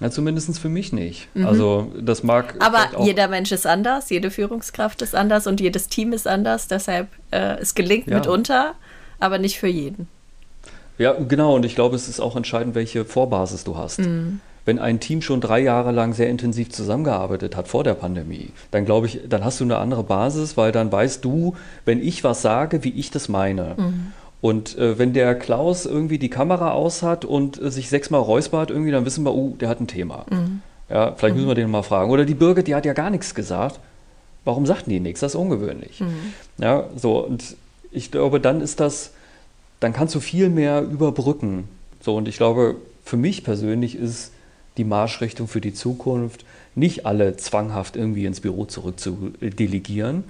Ja, 0.00 0.10
zumindest 0.10 0.58
für 0.58 0.68
mich 0.68 0.92
nicht. 0.92 1.28
Mhm. 1.34 1.46
Also 1.46 1.90
das 1.98 2.22
mag. 2.22 2.56
Aber 2.58 3.02
jeder 3.02 3.28
Mensch 3.28 3.50
ist 3.50 3.66
anders, 3.66 4.10
jede 4.10 4.30
Führungskraft 4.30 5.00
ist 5.00 5.14
anders 5.14 5.46
und 5.46 5.60
jedes 5.60 5.88
Team 5.88 6.12
ist 6.12 6.26
anders. 6.26 6.68
Deshalb 6.68 7.08
äh, 7.30 7.56
es 7.60 7.74
gelingt 7.74 8.06
ja. 8.08 8.16
mitunter, 8.16 8.74
aber 9.18 9.38
nicht 9.38 9.58
für 9.58 9.68
jeden. 9.68 10.06
Ja, 10.98 11.14
genau. 11.14 11.54
Und 11.54 11.64
ich 11.64 11.74
glaube, 11.74 11.96
es 11.96 12.08
ist 12.08 12.20
auch 12.20 12.36
entscheidend, 12.36 12.74
welche 12.74 13.06
Vorbasis 13.06 13.64
du 13.64 13.76
hast. 13.76 14.00
Mhm 14.00 14.40
wenn 14.66 14.78
ein 14.78 15.00
Team 15.00 15.22
schon 15.22 15.40
drei 15.40 15.60
Jahre 15.60 15.92
lang 15.92 16.12
sehr 16.12 16.28
intensiv 16.28 16.70
zusammengearbeitet 16.70 17.56
hat 17.56 17.68
vor 17.68 17.84
der 17.84 17.94
Pandemie, 17.94 18.50
dann 18.72 18.84
glaube 18.84 19.06
ich, 19.06 19.20
dann 19.28 19.44
hast 19.44 19.60
du 19.60 19.64
eine 19.64 19.78
andere 19.78 20.02
Basis, 20.02 20.56
weil 20.56 20.72
dann 20.72 20.92
weißt 20.92 21.24
du, 21.24 21.54
wenn 21.86 22.02
ich 22.02 22.24
was 22.24 22.42
sage, 22.42 22.84
wie 22.84 22.90
ich 22.90 23.10
das 23.10 23.28
meine. 23.28 23.76
Mhm. 23.78 24.12
Und 24.40 24.76
äh, 24.76 24.98
wenn 24.98 25.12
der 25.12 25.36
Klaus 25.36 25.86
irgendwie 25.86 26.18
die 26.18 26.28
Kamera 26.28 26.72
aus 26.72 27.02
hat 27.02 27.24
und 27.24 27.62
äh, 27.62 27.70
sich 27.70 27.88
sechsmal 27.88 28.20
räuspert, 28.20 28.70
irgendwie, 28.70 28.90
dann 28.90 29.06
wissen 29.06 29.24
wir, 29.24 29.32
oh, 29.32 29.56
der 29.58 29.68
hat 29.68 29.80
ein 29.80 29.86
Thema. 29.86 30.26
Mhm. 30.30 30.60
Ja, 30.90 31.12
vielleicht 31.16 31.34
mhm. 31.34 31.42
müssen 31.42 31.50
wir 31.50 31.54
den 31.54 31.70
mal 31.70 31.82
fragen. 31.82 32.10
Oder 32.10 32.24
die 32.24 32.34
Birgit, 32.34 32.66
die 32.66 32.74
hat 32.74 32.84
ja 32.84 32.92
gar 32.92 33.10
nichts 33.10 33.34
gesagt. 33.34 33.80
Warum 34.44 34.66
sagten 34.66 34.90
die 34.90 35.00
nichts? 35.00 35.20
Das 35.20 35.34
ist 35.34 35.40
ungewöhnlich. 35.40 36.00
Mhm. 36.00 36.32
Ja, 36.58 36.84
so, 36.96 37.24
und 37.24 37.56
ich 37.92 38.10
glaube, 38.10 38.40
dann 38.40 38.60
ist 38.60 38.80
das, 38.80 39.12
dann 39.80 39.92
kannst 39.92 40.14
du 40.14 40.20
viel 40.20 40.48
mehr 40.48 40.82
überbrücken. 40.82 41.68
So, 42.00 42.16
und 42.16 42.28
ich 42.28 42.36
glaube, 42.36 42.76
für 43.04 43.16
mich 43.16 43.42
persönlich 43.42 43.96
ist 43.96 44.32
die 44.76 44.84
Marschrichtung 44.84 45.48
für 45.48 45.60
die 45.60 45.74
Zukunft, 45.74 46.44
nicht 46.74 47.06
alle 47.06 47.36
zwanghaft 47.36 47.96
irgendwie 47.96 48.26
ins 48.26 48.40
Büro 48.40 48.66
zurück 48.66 49.00
zu 49.00 49.32
delegieren, 49.40 50.24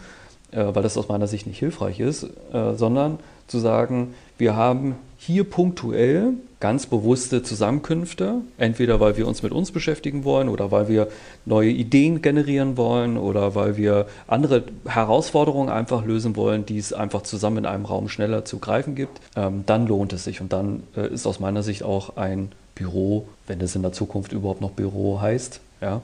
äh, 0.52 0.64
weil 0.72 0.82
das 0.82 0.96
aus 0.96 1.08
meiner 1.08 1.26
Sicht 1.26 1.46
nicht 1.46 1.58
hilfreich 1.58 2.00
ist, 2.00 2.24
äh, 2.52 2.74
sondern 2.74 3.18
zu 3.46 3.58
sagen, 3.58 4.14
wir 4.38 4.56
haben 4.56 4.96
hier 5.18 5.44
punktuell 5.44 6.34
ganz 6.60 6.86
bewusste 6.86 7.42
Zusammenkünfte, 7.42 8.36
entweder 8.58 8.98
weil 8.98 9.16
wir 9.16 9.26
uns 9.26 9.42
mit 9.42 9.52
uns 9.52 9.72
beschäftigen 9.72 10.24
wollen 10.24 10.48
oder 10.48 10.70
weil 10.70 10.88
wir 10.88 11.08
neue 11.44 11.70
Ideen 11.70 12.22
generieren 12.22 12.76
wollen 12.76 13.18
oder 13.18 13.54
weil 13.54 13.76
wir 13.76 14.06
andere 14.26 14.64
Herausforderungen 14.86 15.68
einfach 15.68 16.04
lösen 16.04 16.34
wollen, 16.34 16.64
die 16.64 16.78
es 16.78 16.92
einfach 16.92 17.22
zusammen 17.22 17.58
in 17.58 17.66
einem 17.66 17.84
Raum 17.84 18.08
schneller 18.08 18.44
zu 18.44 18.58
greifen 18.58 18.94
gibt, 18.94 19.20
ähm, 19.36 19.64
dann 19.66 19.86
lohnt 19.86 20.12
es 20.12 20.24
sich 20.24 20.40
und 20.40 20.52
dann 20.52 20.82
äh, 20.96 21.12
ist 21.12 21.26
aus 21.26 21.40
meiner 21.40 21.62
Sicht 21.62 21.82
auch 21.82 22.16
ein 22.16 22.52
Büro, 22.76 23.26
wenn 23.48 23.60
es 23.60 23.74
in 23.74 23.82
der 23.82 23.92
Zukunft 23.92 24.32
überhaupt 24.32 24.60
noch 24.60 24.70
Büro 24.70 25.20
heißt, 25.20 25.60
ja, 25.80 26.00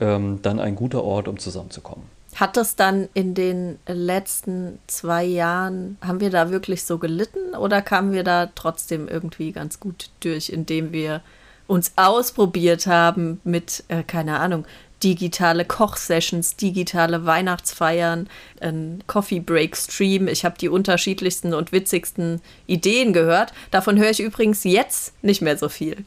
ähm, 0.00 0.40
dann 0.42 0.60
ein 0.60 0.76
guter 0.76 1.02
Ort, 1.02 1.26
um 1.28 1.38
zusammenzukommen. 1.38 2.04
Hat 2.36 2.56
das 2.56 2.76
dann 2.76 3.08
in 3.14 3.34
den 3.34 3.78
letzten 3.86 4.78
zwei 4.86 5.24
Jahren, 5.24 5.96
haben 6.00 6.20
wir 6.20 6.30
da 6.30 6.50
wirklich 6.50 6.84
so 6.84 6.98
gelitten 6.98 7.54
oder 7.54 7.82
kamen 7.82 8.12
wir 8.12 8.22
da 8.22 8.50
trotzdem 8.54 9.08
irgendwie 9.08 9.52
ganz 9.52 9.80
gut 9.80 10.10
durch, 10.20 10.50
indem 10.50 10.92
wir 10.92 11.22
uns 11.66 11.92
ausprobiert 11.96 12.86
haben 12.86 13.40
mit, 13.44 13.84
äh, 13.88 14.02
keine 14.02 14.38
Ahnung, 14.40 14.64
digitale 15.02 15.64
Kochsessions, 15.64 16.56
digitale 16.56 17.24
Weihnachtsfeiern, 17.24 18.28
ein 18.60 19.02
Coffee 19.06 19.40
Break 19.40 19.76
Stream. 19.76 20.28
Ich 20.28 20.44
habe 20.44 20.58
die 20.58 20.68
unterschiedlichsten 20.68 21.54
und 21.54 21.72
witzigsten 21.72 22.40
Ideen 22.66 23.12
gehört. 23.12 23.52
Davon 23.70 23.98
höre 23.98 24.10
ich 24.10 24.20
übrigens 24.20 24.64
jetzt 24.64 25.14
nicht 25.22 25.42
mehr 25.42 25.56
so 25.56 25.68
viel. 25.68 26.04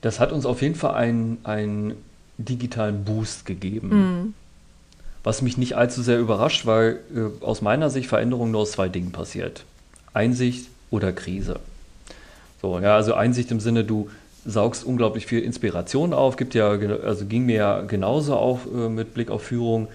Das 0.00 0.20
hat 0.20 0.32
uns 0.32 0.44
auf 0.46 0.62
jeden 0.62 0.74
Fall 0.74 0.94
einen, 0.94 1.96
digitalen 2.36 3.04
Boost 3.04 3.46
gegeben. 3.46 3.88
Mhm. 3.88 4.34
Was 5.22 5.40
mich 5.40 5.56
nicht 5.56 5.76
allzu 5.76 6.02
sehr 6.02 6.18
überrascht, 6.18 6.66
weil 6.66 7.00
äh, 7.14 7.44
aus 7.44 7.62
meiner 7.62 7.88
Sicht 7.90 8.08
Veränderung 8.08 8.50
nur 8.50 8.62
aus 8.62 8.72
zwei 8.72 8.88
Dingen 8.88 9.12
passiert. 9.12 9.64
Einsicht 10.12 10.68
oder 10.90 11.12
Krise. 11.12 11.60
So, 12.60 12.78
ja, 12.80 12.96
also 12.96 13.14
Einsicht 13.14 13.50
im 13.50 13.60
Sinne, 13.60 13.84
du, 13.84 14.10
saugst 14.44 14.84
unglaublich 14.84 15.26
viel 15.26 15.40
Inspiration 15.40 16.12
auf. 16.12 16.36
Gibt 16.36 16.54
ja, 16.54 16.68
also 16.68 17.26
ging 17.26 17.46
mir 17.46 17.56
ja 17.56 17.80
genauso 17.82 18.36
auch 18.36 18.60
äh, 18.66 18.88
mit 18.88 19.14
Blick 19.14 19.30
auf 19.30 19.42
Führung. 19.42 19.88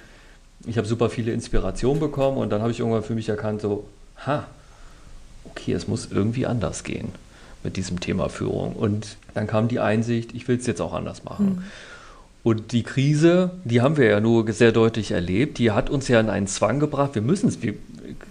Ich 0.66 0.78
habe 0.78 0.88
super 0.88 1.10
viele 1.10 1.32
Inspirationen 1.32 2.00
bekommen 2.00 2.38
und 2.38 2.50
dann 2.50 2.62
habe 2.62 2.72
ich 2.72 2.80
irgendwann 2.80 3.04
für 3.04 3.16
mich 3.16 3.30
erkannt, 3.30 3.62
so, 3.62 3.86
ha, 4.26 4.46
okay, 5.46 5.74
es 5.74 5.88
muss 5.88 6.10
irgendwie 6.12 6.46
anders 6.46 6.84
gehen 6.84 7.10
mit 7.64 7.78
diesem 7.78 8.00
Thema 8.00 8.30
Führung. 8.30 8.76
Und 8.76 9.18
dann 9.34 9.48
kam 9.48 9.68
die 9.68 9.80
Einsicht, 9.80 10.34
ich 10.34 10.48
will 10.48 10.58
es 10.58 10.66
jetzt 10.66 10.82
auch 10.82 10.94
anders 10.94 11.24
machen. 11.24 11.46
Mhm. 11.46 11.64
Und 12.44 12.72
die 12.72 12.84
Krise, 12.84 13.52
die 13.66 13.82
haben 13.82 13.98
wir 13.98 14.08
ja 14.08 14.20
nur 14.20 14.50
sehr 14.52 14.72
deutlich 14.72 15.12
erlebt, 15.12 15.58
die 15.58 15.72
hat 15.72 15.90
uns 15.90 16.08
ja 16.08 16.20
in 16.20 16.30
einen 16.30 16.48
Zwang 16.48 16.80
gebracht, 16.80 17.16
wir 17.16 17.22
müssen 17.22 17.50
es, 17.50 17.60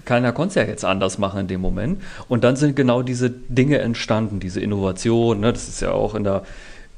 keiner 0.04 0.32
konnte 0.32 0.48
es 0.48 0.54
ja 0.54 0.62
jetzt 0.62 0.84
anders 0.84 1.18
machen 1.18 1.40
in 1.40 1.46
dem 1.48 1.60
Moment. 1.60 2.00
Und 2.28 2.42
dann 2.42 2.56
sind 2.56 2.74
genau 2.74 3.02
diese 3.02 3.30
Dinge 3.30 3.78
entstanden, 3.78 4.40
diese 4.40 4.60
Innovation, 4.60 5.40
ne, 5.40 5.52
das 5.52 5.68
ist 5.68 5.80
ja 5.80 5.92
auch 5.92 6.14
in 6.14 6.24
der 6.24 6.42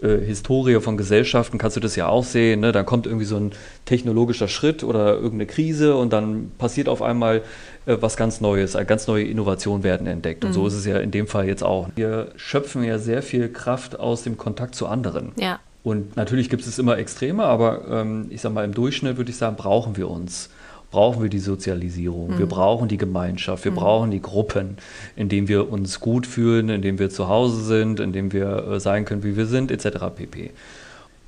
äh, 0.03 0.19
Historie 0.19 0.81
von 0.81 0.97
Gesellschaften, 0.97 1.59
kannst 1.59 1.77
du 1.77 1.81
das 1.81 1.97
ja 1.97 2.09
auch 2.09 2.25
sehen, 2.25 2.61
ne, 2.61 2.71
dann 2.71 2.87
kommt 2.87 3.07
irgendwie 3.07 3.27
so 3.27 3.37
ein 3.37 3.51
technologischer 3.87 4.49
Schritt 4.49 4.85
oder 4.85 5.15
irgendeine 5.15 5.47
Krise 5.47 5.97
und 5.97 6.13
dann 6.13 6.53
passiert 6.59 6.89
auf 6.89 7.03
einmal 7.03 7.43
äh, 7.87 7.97
was 8.01 8.17
ganz 8.17 8.41
Neues, 8.41 8.79
ganz 8.87 9.09
neue 9.09 9.25
Innovationen 9.25 9.83
werden 9.83 10.07
entdeckt. 10.07 10.45
Und 10.45 10.53
so 10.53 10.63
mhm. 10.63 10.67
ist 10.69 10.75
es 10.75 10.87
ja 10.87 10.99
in 10.99 11.11
dem 11.11 11.27
Fall 11.27 11.47
jetzt 11.49 11.65
auch. 11.65 11.89
Wir 11.97 12.29
schöpfen 12.37 12.85
ja 12.85 12.99
sehr 12.99 13.23
viel 13.23 13.49
Kraft 13.49 13.99
aus 13.99 14.23
dem 14.23 14.39
Kontakt 14.39 14.75
zu 14.77 14.87
anderen. 14.87 15.33
Ja. 15.37 15.59
Und 15.83 16.17
natürlich 16.17 16.51
gibt 16.51 16.67
es 16.67 16.79
immer 16.79 16.99
Extreme, 16.99 17.45
aber 17.45 17.83
ähm, 17.91 18.27
ich 18.31 18.41
sage 18.41 18.55
mal, 18.55 18.65
im 18.65 18.75
Durchschnitt 18.75 19.17
würde 19.17 19.31
ich 19.31 19.37
sagen, 19.37 19.57
brauchen 19.57 19.97
wir 19.97 20.11
uns. 20.11 20.51
Brauchen 20.91 21.23
wir 21.23 21.31
die 21.31 21.39
Sozialisierung, 21.39 22.33
mhm. 22.33 22.39
wir 22.39 22.47
brauchen 22.47 22.89
die 22.89 22.97
Gemeinschaft, 22.97 23.65
wir 23.65 23.71
mhm. 23.71 23.77
brauchen 23.77 24.11
die 24.11 24.21
Gruppen, 24.21 24.77
in 25.15 25.29
denen 25.29 25.47
wir 25.47 25.71
uns 25.71 26.01
gut 26.01 26.27
fühlen, 26.27 26.69
in 26.69 26.83
denen 26.83 26.99
wir 26.99 27.11
zu 27.11 27.29
Hause 27.29 27.63
sind, 27.63 28.01
in 28.01 28.13
denen 28.13 28.33
wir 28.33 28.67
äh, 28.67 28.81
sein 28.81 29.05
können, 29.05 29.23
wie 29.23 29.37
wir 29.37 29.47
sind, 29.47 29.71
etc. 29.71 30.07
pp. 30.17 30.51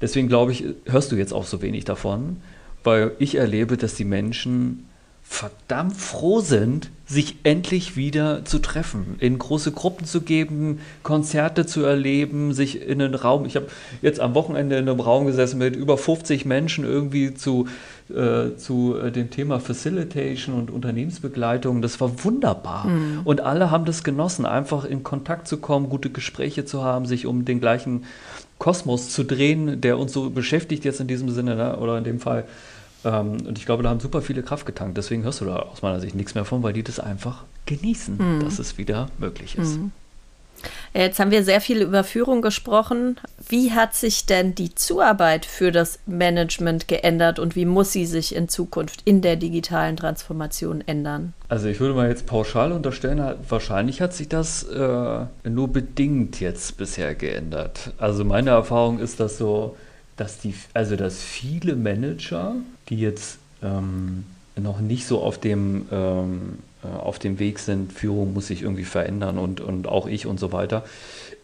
Deswegen 0.00 0.26
glaube 0.26 0.50
ich, 0.50 0.64
hörst 0.86 1.12
du 1.12 1.16
jetzt 1.16 1.32
auch 1.32 1.44
so 1.44 1.62
wenig 1.62 1.84
davon, 1.84 2.38
weil 2.82 3.12
ich 3.20 3.36
erlebe, 3.36 3.76
dass 3.76 3.94
die 3.94 4.04
Menschen 4.04 4.88
verdammt 5.22 5.96
froh 5.96 6.40
sind, 6.40 6.90
sich 7.06 7.36
endlich 7.42 7.96
wieder 7.96 8.44
zu 8.44 8.58
treffen, 8.58 9.16
in 9.18 9.38
große 9.38 9.72
Gruppen 9.72 10.06
zu 10.06 10.22
geben, 10.22 10.80
Konzerte 11.02 11.66
zu 11.66 11.82
erleben, 11.84 12.52
sich 12.52 12.80
in 12.80 13.02
einen 13.02 13.14
Raum. 13.14 13.44
Ich 13.44 13.56
habe 13.56 13.66
jetzt 14.00 14.20
am 14.20 14.34
Wochenende 14.34 14.76
in 14.76 14.88
einem 14.88 15.00
Raum 15.00 15.26
gesessen 15.26 15.58
mit 15.58 15.76
über 15.76 15.98
50 15.98 16.44
Menschen 16.44 16.84
irgendwie 16.84 17.34
zu, 17.34 17.66
äh, 18.08 18.56
zu 18.56 18.96
äh, 18.96 19.10
dem 19.10 19.30
Thema 19.30 19.60
Facilitation 19.60 20.54
und 20.54 20.70
Unternehmensbegleitung. 20.70 21.82
Das 21.82 22.00
war 22.00 22.24
wunderbar. 22.24 22.86
Mhm. 22.86 23.20
Und 23.24 23.40
alle 23.40 23.70
haben 23.70 23.84
das 23.84 24.04
genossen, 24.04 24.46
einfach 24.46 24.84
in 24.84 25.02
Kontakt 25.02 25.48
zu 25.48 25.58
kommen, 25.58 25.88
gute 25.88 26.10
Gespräche 26.10 26.64
zu 26.64 26.82
haben, 26.82 27.06
sich 27.06 27.26
um 27.26 27.44
den 27.44 27.60
gleichen 27.60 28.04
Kosmos 28.58 29.10
zu 29.10 29.24
drehen, 29.24 29.80
der 29.80 29.98
uns 29.98 30.12
so 30.12 30.30
beschäftigt 30.30 30.84
jetzt 30.84 31.00
in 31.00 31.08
diesem 31.08 31.30
Sinne 31.30 31.56
ne? 31.56 31.78
oder 31.78 31.98
in 31.98 32.04
dem 32.04 32.20
Fall 32.20 32.44
und 33.04 33.58
ich 33.58 33.66
glaube, 33.66 33.82
da 33.82 33.90
haben 33.90 34.00
super 34.00 34.22
viele 34.22 34.42
Kraft 34.42 34.66
getankt. 34.66 34.96
Deswegen 34.96 35.24
hörst 35.24 35.40
du 35.40 35.44
da 35.44 35.56
aus 35.56 35.82
meiner 35.82 36.00
Sicht 36.00 36.14
nichts 36.14 36.34
mehr 36.34 36.44
von, 36.44 36.62
weil 36.62 36.72
die 36.72 36.82
das 36.82 37.00
einfach 37.00 37.44
genießen, 37.66 38.16
mhm. 38.16 38.44
dass 38.44 38.58
es 38.58 38.78
wieder 38.78 39.08
möglich 39.18 39.56
ist. 39.58 39.78
Mhm. 39.78 39.92
Jetzt 40.94 41.18
haben 41.18 41.30
wir 41.30 41.42
sehr 41.42 41.60
viel 41.60 41.80
über 41.82 42.04
Führung 42.04 42.42
gesprochen. 42.42 43.16
Wie 43.48 43.72
hat 43.72 43.94
sich 43.94 44.26
denn 44.26 44.54
die 44.54 44.74
Zuarbeit 44.74 45.46
für 45.46 45.72
das 45.72 45.98
Management 46.06 46.86
geändert 46.86 47.38
und 47.38 47.56
wie 47.56 47.64
muss 47.64 47.92
sie 47.92 48.06
sich 48.06 48.34
in 48.34 48.48
Zukunft 48.48 49.00
in 49.04 49.22
der 49.22 49.36
digitalen 49.36 49.96
Transformation 49.96 50.82
ändern? 50.86 51.32
Also 51.48 51.68
ich 51.68 51.80
würde 51.80 51.94
mal 51.94 52.08
jetzt 52.08 52.26
pauschal 52.26 52.72
unterstellen, 52.72 53.36
wahrscheinlich 53.48 54.00
hat 54.00 54.12
sich 54.12 54.28
das 54.28 54.64
äh, 54.64 55.24
nur 55.44 55.68
bedingt 55.68 56.40
jetzt 56.40 56.76
bisher 56.76 57.14
geändert. 57.14 57.92
Also 57.98 58.24
meine 58.24 58.50
Erfahrung 58.50 58.98
ist, 58.98 59.18
dass 59.20 59.38
so 59.38 59.76
dass 60.16 60.38
die, 60.38 60.54
also 60.74 60.96
dass 60.96 61.22
viele 61.22 61.76
Manager, 61.76 62.54
die 62.88 62.98
jetzt 62.98 63.38
ähm, 63.62 64.24
noch 64.56 64.80
nicht 64.80 65.06
so 65.06 65.22
auf 65.22 65.38
dem, 65.38 65.86
ähm, 65.90 66.58
äh, 66.84 66.88
auf 66.88 67.18
dem 67.18 67.38
Weg 67.38 67.58
sind, 67.58 67.92
Führung 67.92 68.34
muss 68.34 68.48
sich 68.48 68.62
irgendwie 68.62 68.84
verändern 68.84 69.38
und, 69.38 69.60
und 69.60 69.86
auch 69.86 70.06
ich 70.06 70.26
und 70.26 70.38
so 70.38 70.52
weiter, 70.52 70.84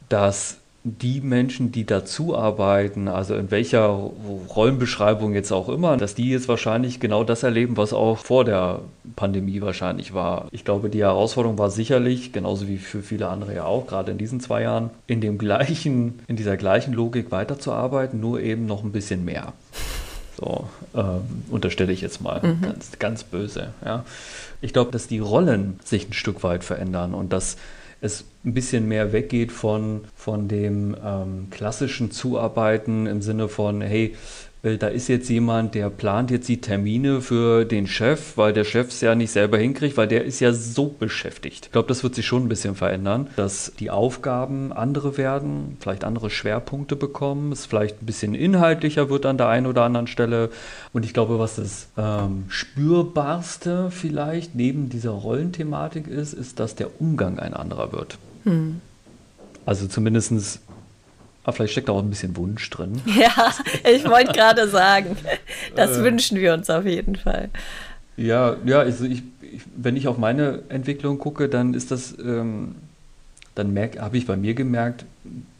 dass 0.09 0.59
die 0.97 1.21
Menschen, 1.21 1.73
die 1.73 1.85
dazu 1.85 2.37
arbeiten, 2.37 3.09
also 3.09 3.35
in 3.35 3.51
welcher 3.51 3.89
Rollenbeschreibung 3.89 5.35
jetzt 5.35 5.53
auch 5.53 5.69
immer, 5.69 5.97
dass 5.97 6.15
die 6.15 6.31
jetzt 6.31 6.49
wahrscheinlich 6.49 7.01
genau 7.01 7.25
das 7.25 7.43
erleben, 7.43 7.77
was 7.77 7.93
auch 7.93 8.19
vor 8.19 8.45
der 8.45 8.81
Pandemie 9.17 9.61
wahrscheinlich 9.61 10.15
war. 10.15 10.47
Ich 10.51 10.65
glaube, 10.65 10.89
die 10.89 11.01
Herausforderung 11.01 11.59
war 11.59 11.71
sicherlich, 11.71 12.33
genauso 12.33 12.69
wie 12.69 12.79
für 12.79 13.03
viele 13.03 13.29
andere 13.29 13.55
ja 13.55 13.65
auch, 13.65 13.87
gerade 13.87 14.13
in 14.13 14.19
diesen 14.19 14.41
zwei 14.41 14.63
Jahren, 14.63 14.91
in 15.07 15.21
dem 15.21 15.39
gleichen, 15.39 16.21
in 16.27 16.37
dieser 16.37 16.57
gleichen 16.57 16.95
Logik 16.95 17.31
weiterzuarbeiten, 17.31 18.21
nur 18.21 18.41
eben 18.41 18.67
noch 18.67 18.85
ein 18.85 18.93
bisschen 18.93 19.25
mehr. 19.25 19.53
So, 20.39 20.69
ähm, 20.95 21.23
unterstelle 21.51 21.93
ich 21.93 22.01
jetzt 22.01 22.21
mal 22.21 22.41
mhm. 22.41 22.63
ganz, 22.63 22.93
ganz 22.99 23.25
böse. 23.25 23.71
Ja. 23.85 24.05
Ich 24.61 24.73
glaube, 24.73 24.93
dass 24.93 25.09
die 25.09 25.19
Rollen 25.19 25.81
sich 25.85 26.09
ein 26.09 26.13
Stück 26.13 26.45
weit 26.45 26.63
verändern 26.63 27.13
und 27.13 27.33
dass 27.33 27.57
es 28.01 28.25
ein 28.45 28.55
bisschen 28.55 28.87
mehr 28.87 29.13
weggeht 29.13 29.53
von, 29.53 30.03
von 30.15 30.49
dem 30.49 30.97
ähm, 31.05 31.49
klassischen 31.51 32.11
Zuarbeiten 32.11 33.07
im 33.07 33.23
Sinne 33.23 33.49
von, 33.49 33.81
hey, 33.81 34.15
da 34.63 34.89
ist 34.89 35.09
jetzt 35.09 35.29
jemand, 35.29 35.77
der 35.77 35.89
plant 35.89 36.33
jetzt 36.33 36.49
die 36.49 36.61
Termine 36.61 37.21
für 37.21 37.65
den 37.65 37.87
Chef, 37.87 38.37
weil 38.37 38.53
der 38.53 38.65
Chef 38.65 38.89
es 38.89 39.01
ja 39.01 39.15
nicht 39.15 39.31
selber 39.31 39.57
hinkriegt, 39.57 39.97
weil 39.97 40.09
der 40.09 40.25
ist 40.25 40.41
ja 40.41 40.53
so 40.53 40.89
beschäftigt. 40.89 41.67
Ich 41.67 41.73
glaube, 41.73 41.87
das 41.87 42.03
wird 42.03 42.17
sich 42.17 42.27
schon 42.27 42.45
ein 42.45 42.49
bisschen 42.49 42.75
verändern, 42.75 43.29
dass 43.37 43.73
die 43.79 43.91
Aufgaben 43.91 44.73
andere 44.73 45.17
werden, 45.17 45.77
vielleicht 45.79 46.03
andere 46.03 46.29
Schwerpunkte 46.29 46.97
bekommen, 46.97 47.53
es 47.53 47.67
vielleicht 47.67 48.03
ein 48.03 48.07
bisschen 48.07 48.35
inhaltlicher 48.35 49.11
wird 49.11 49.27
an 49.27 49.39
der 49.39 49.49
einen 49.49 49.67
oder 49.67 49.85
anderen 49.85 50.09
Stelle. 50.09 50.51
Und 50.93 51.05
ich 51.05 51.15
glaube, 51.15 51.39
was 51.39 51.57
das 51.57 51.87
ähm, 51.97 52.45
spürbarste 52.49 53.93
vielleicht 53.93 54.57
neben 54.57 54.89
dieser 54.89 55.11
Rollenthematik 55.11 56.09
ist, 56.09 56.33
ist, 56.33 56.59
dass 56.59 56.75
der 56.75 57.01
Umgang 57.01 57.39
ein 57.39 57.55
anderer 57.55 57.93
wird. 57.93 58.19
Hm. 58.43 58.81
Also 59.67 59.87
zumindest 59.87 60.61
aber 61.49 61.57
vielleicht 61.57 61.73
steckt 61.73 61.89
auch 61.89 62.03
ein 62.03 62.11
bisschen 62.11 62.37
Wunsch 62.37 62.69
drin. 62.69 63.01
Ja, 63.07 63.55
ich 63.91 64.07
wollte 64.07 64.35
gerade 64.35 64.69
sagen, 64.69 65.17
das 65.75 65.97
äh, 65.97 66.05
wünschen 66.05 66.37
wir 66.37 66.53
uns 66.53 66.69
auf 66.69 66.85
jeden 66.85 67.17
Fall. 67.17 67.49
Ja, 68.19 68.57
ja, 68.67 68.81
also 68.81 69.07
ich, 69.07 69.23
ich, 69.41 69.63
wenn 69.75 69.97
ich 69.97 70.09
auf 70.09 70.19
meine 70.19 70.61
Entwicklung 70.69 71.19
gucke, 71.19 71.49
dann 71.49 71.73
ist 71.73 71.91
das, 71.91 72.15
ähm, 72.19 72.75
dann 73.55 73.75
habe 73.99 74.19
ich 74.19 74.27
bei 74.27 74.37
mir 74.37 74.53
gemerkt, 74.53 75.07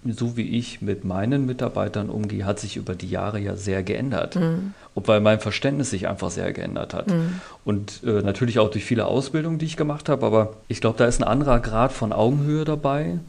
so 0.05 0.37
wie 0.37 0.59
ich 0.59 0.83
mit 0.83 1.05
meinen 1.05 1.47
Mitarbeitern 1.47 2.11
umgehe, 2.11 2.45
hat 2.45 2.61
sich 2.61 2.77
über 2.77 2.95
die 2.95 3.09
Jahre 3.09 3.41
ja 3.41 3.57
sehr 3.57 3.83
geändert. 3.83 4.37
Mhm. 4.37 4.75
Und 4.95 5.09
weil 5.09 5.21
mein 5.21 5.41
Verständnis 5.41 5.89
sich 5.89 6.07
einfach 6.07 6.31
sehr 6.31 6.53
geändert 6.53 6.93
hat. 6.93 7.09
Mhm. 7.09 7.41
Und 7.65 8.03
äh, 8.05 8.21
natürlich 8.21 8.59
auch 8.59 8.71
durch 8.71 8.85
viele 8.85 9.07
Ausbildungen, 9.07 9.59
die 9.59 9.65
ich 9.65 9.79
gemacht 9.79 10.11
habe, 10.11 10.27
aber 10.27 10.53
ich 10.69 10.83
glaube, 10.83 10.99
da 10.99 11.07
ist 11.07 11.19
ein 11.19 11.27
anderer 11.27 11.61
Grad 11.61 11.93
von 11.93 12.13
Augenhöhe 12.13 12.67
dabei. 12.67 13.21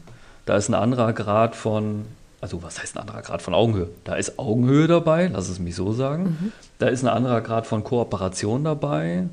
Da 0.44 0.56
ist 0.56 0.68
ein 0.68 0.74
anderer 0.74 1.14
Grad 1.14 1.56
von 1.56 2.04
also 2.40 2.62
was 2.62 2.80
heißt 2.80 2.96
ein 2.96 3.00
anderer 3.00 3.22
Grad 3.22 3.42
von 3.42 3.54
Augenhöhe? 3.54 3.88
Da 4.04 4.14
ist 4.14 4.38
Augenhöhe 4.38 4.86
dabei, 4.86 5.28
lass 5.28 5.48
es 5.48 5.58
mich 5.58 5.74
so 5.74 5.92
sagen. 5.92 6.36
Mhm. 6.40 6.52
Da 6.78 6.88
ist 6.88 7.02
ein 7.02 7.08
anderer 7.08 7.40
Grad 7.40 7.66
von 7.66 7.84
Kooperation 7.84 8.64
dabei, 8.64 9.28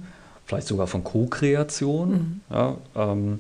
vielleicht 0.45 0.67
sogar 0.67 0.87
von 0.87 1.03
Co-Kreation. 1.03 2.09
Mhm. 2.09 2.41
Ja, 2.49 2.77
ähm, 2.95 3.39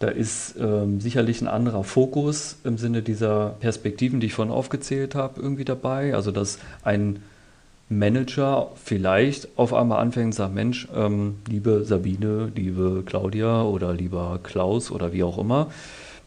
da 0.00 0.08
ist 0.08 0.56
ähm, 0.58 1.00
sicherlich 1.00 1.40
ein 1.40 1.48
anderer 1.48 1.84
Fokus 1.84 2.58
im 2.64 2.76
Sinne 2.76 3.02
dieser 3.02 3.54
Perspektiven, 3.60 4.20
die 4.20 4.26
ich 4.26 4.34
vorhin 4.34 4.52
aufgezählt 4.52 5.14
habe, 5.14 5.40
irgendwie 5.40 5.64
dabei. 5.64 6.14
Also 6.14 6.30
dass 6.30 6.58
ein 6.82 7.22
Manager 7.88 8.70
vielleicht 8.82 9.48
auf 9.56 9.72
einmal 9.72 10.00
anfängt 10.00 10.26
und 10.26 10.32
sagt, 10.32 10.54
Mensch, 10.54 10.88
ähm, 10.94 11.36
liebe 11.48 11.84
Sabine, 11.84 12.50
liebe 12.54 13.02
Claudia 13.06 13.62
oder 13.62 13.92
lieber 13.92 14.40
Klaus 14.42 14.90
oder 14.90 15.12
wie 15.12 15.22
auch 15.22 15.38
immer, 15.38 15.70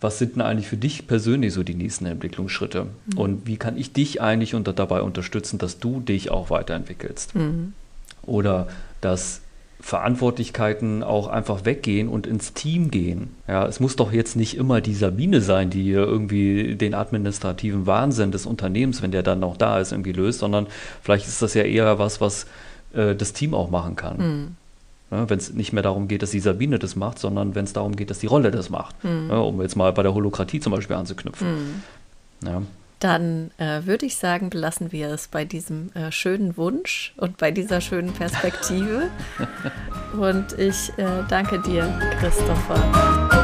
was 0.02 0.20
sind 0.20 0.36
denn 0.36 0.42
eigentlich 0.42 0.68
für 0.68 0.78
dich 0.78 1.08
persönlich 1.08 1.54
so 1.54 1.64
die 1.64 1.76
nächsten 1.76 2.06
Entwicklungsschritte? 2.06 2.86
Mhm. 2.86 3.18
Und 3.18 3.48
wie 3.48 3.58
kann 3.58 3.78
ich 3.78 3.94
dich 3.94 4.22
eigentlich 4.22 4.56
unter, 4.56 4.74
dabei 4.74 5.02
unterstützen, 5.02 5.58
dass 5.58 5.80
du 5.80 6.00
dich 6.00 6.32
auch 6.32 6.50
weiterentwickelst? 6.50 7.36
Mhm. 7.36 7.74
Oder 8.24 8.68
dass 9.02 9.42
Verantwortlichkeiten 9.80 11.04
auch 11.04 11.28
einfach 11.28 11.64
weggehen 11.64 12.10
und 12.10 12.26
ins 12.26 12.54
Team 12.54 12.90
gehen. 12.90 13.30
Ja, 13.48 13.66
es 13.68 13.80
muss 13.80 13.96
doch 13.96 14.12
jetzt 14.12 14.36
nicht 14.36 14.58
immer 14.58 14.82
die 14.82 14.96
Sabine 14.96 15.40
sein, 15.40 15.70
die 15.70 15.90
irgendwie 15.92 16.76
den 16.76 16.96
administrativen 16.96 17.86
Wahnsinn 17.86 18.32
des 18.32 18.46
Unternehmens, 18.46 19.02
wenn 19.02 19.12
der 19.12 19.24
dann 19.24 19.40
noch 19.40 19.56
da 19.56 19.80
ist, 19.80 19.92
irgendwie 19.92 20.14
löst, 20.14 20.40
sondern 20.40 20.68
vielleicht 21.02 21.28
ist 21.28 21.42
das 21.42 21.54
ja 21.54 21.64
eher 21.64 22.00
was, 22.00 22.20
was 22.20 22.48
äh, 22.94 23.16
das 23.16 23.34
Team 23.34 23.54
auch 23.54 23.70
machen 23.70 23.96
kann. 23.96 24.18
Mhm. 24.18 24.48
Ne, 25.10 25.30
wenn 25.30 25.38
es 25.38 25.54
nicht 25.54 25.72
mehr 25.72 25.84
darum 25.84 26.10
geht, 26.10 26.22
dass 26.22 26.32
die 26.32 26.40
Sabine 26.42 26.80
das 26.80 26.98
macht, 26.98 27.20
sondern 27.20 27.56
wenn 27.56 27.64
es 27.64 27.72
darum 27.72 27.96
geht, 27.96 28.10
dass 28.10 28.20
die 28.20 28.28
Rolle 28.28 28.52
das 28.52 28.70
macht. 28.70 29.02
Mhm. 29.04 29.28
Ne, 29.28 29.42
um 29.42 29.62
jetzt 29.62 29.76
mal 29.76 29.94
bei 29.94 30.04
der 30.04 30.14
Holokratie 30.14 30.60
zum 30.60 30.74
Beispiel 30.74 30.98
anzuknüpfen. 30.98 31.48
Mhm. 31.48 31.84
Ja. 32.46 32.62
Dann 33.00 33.52
äh, 33.58 33.86
würde 33.86 34.08
ich 34.08 34.16
sagen, 34.16 34.50
belassen 34.50 34.92
wir 34.92 35.10
es 35.10 35.28
bei 35.28 35.46
diesem 35.46 35.92
äh, 35.94 36.12
schönen 36.12 36.58
Wunsch 36.58 37.14
und 37.18 37.38
bei 37.38 37.52
dieser 37.52 37.80
schönen 37.80 38.12
Perspektive. 38.12 39.10
und 40.20 40.58
ich 40.58 40.92
äh, 40.98 41.24
danke 41.30 41.60
dir, 41.60 41.88
Christopher. 42.20 43.37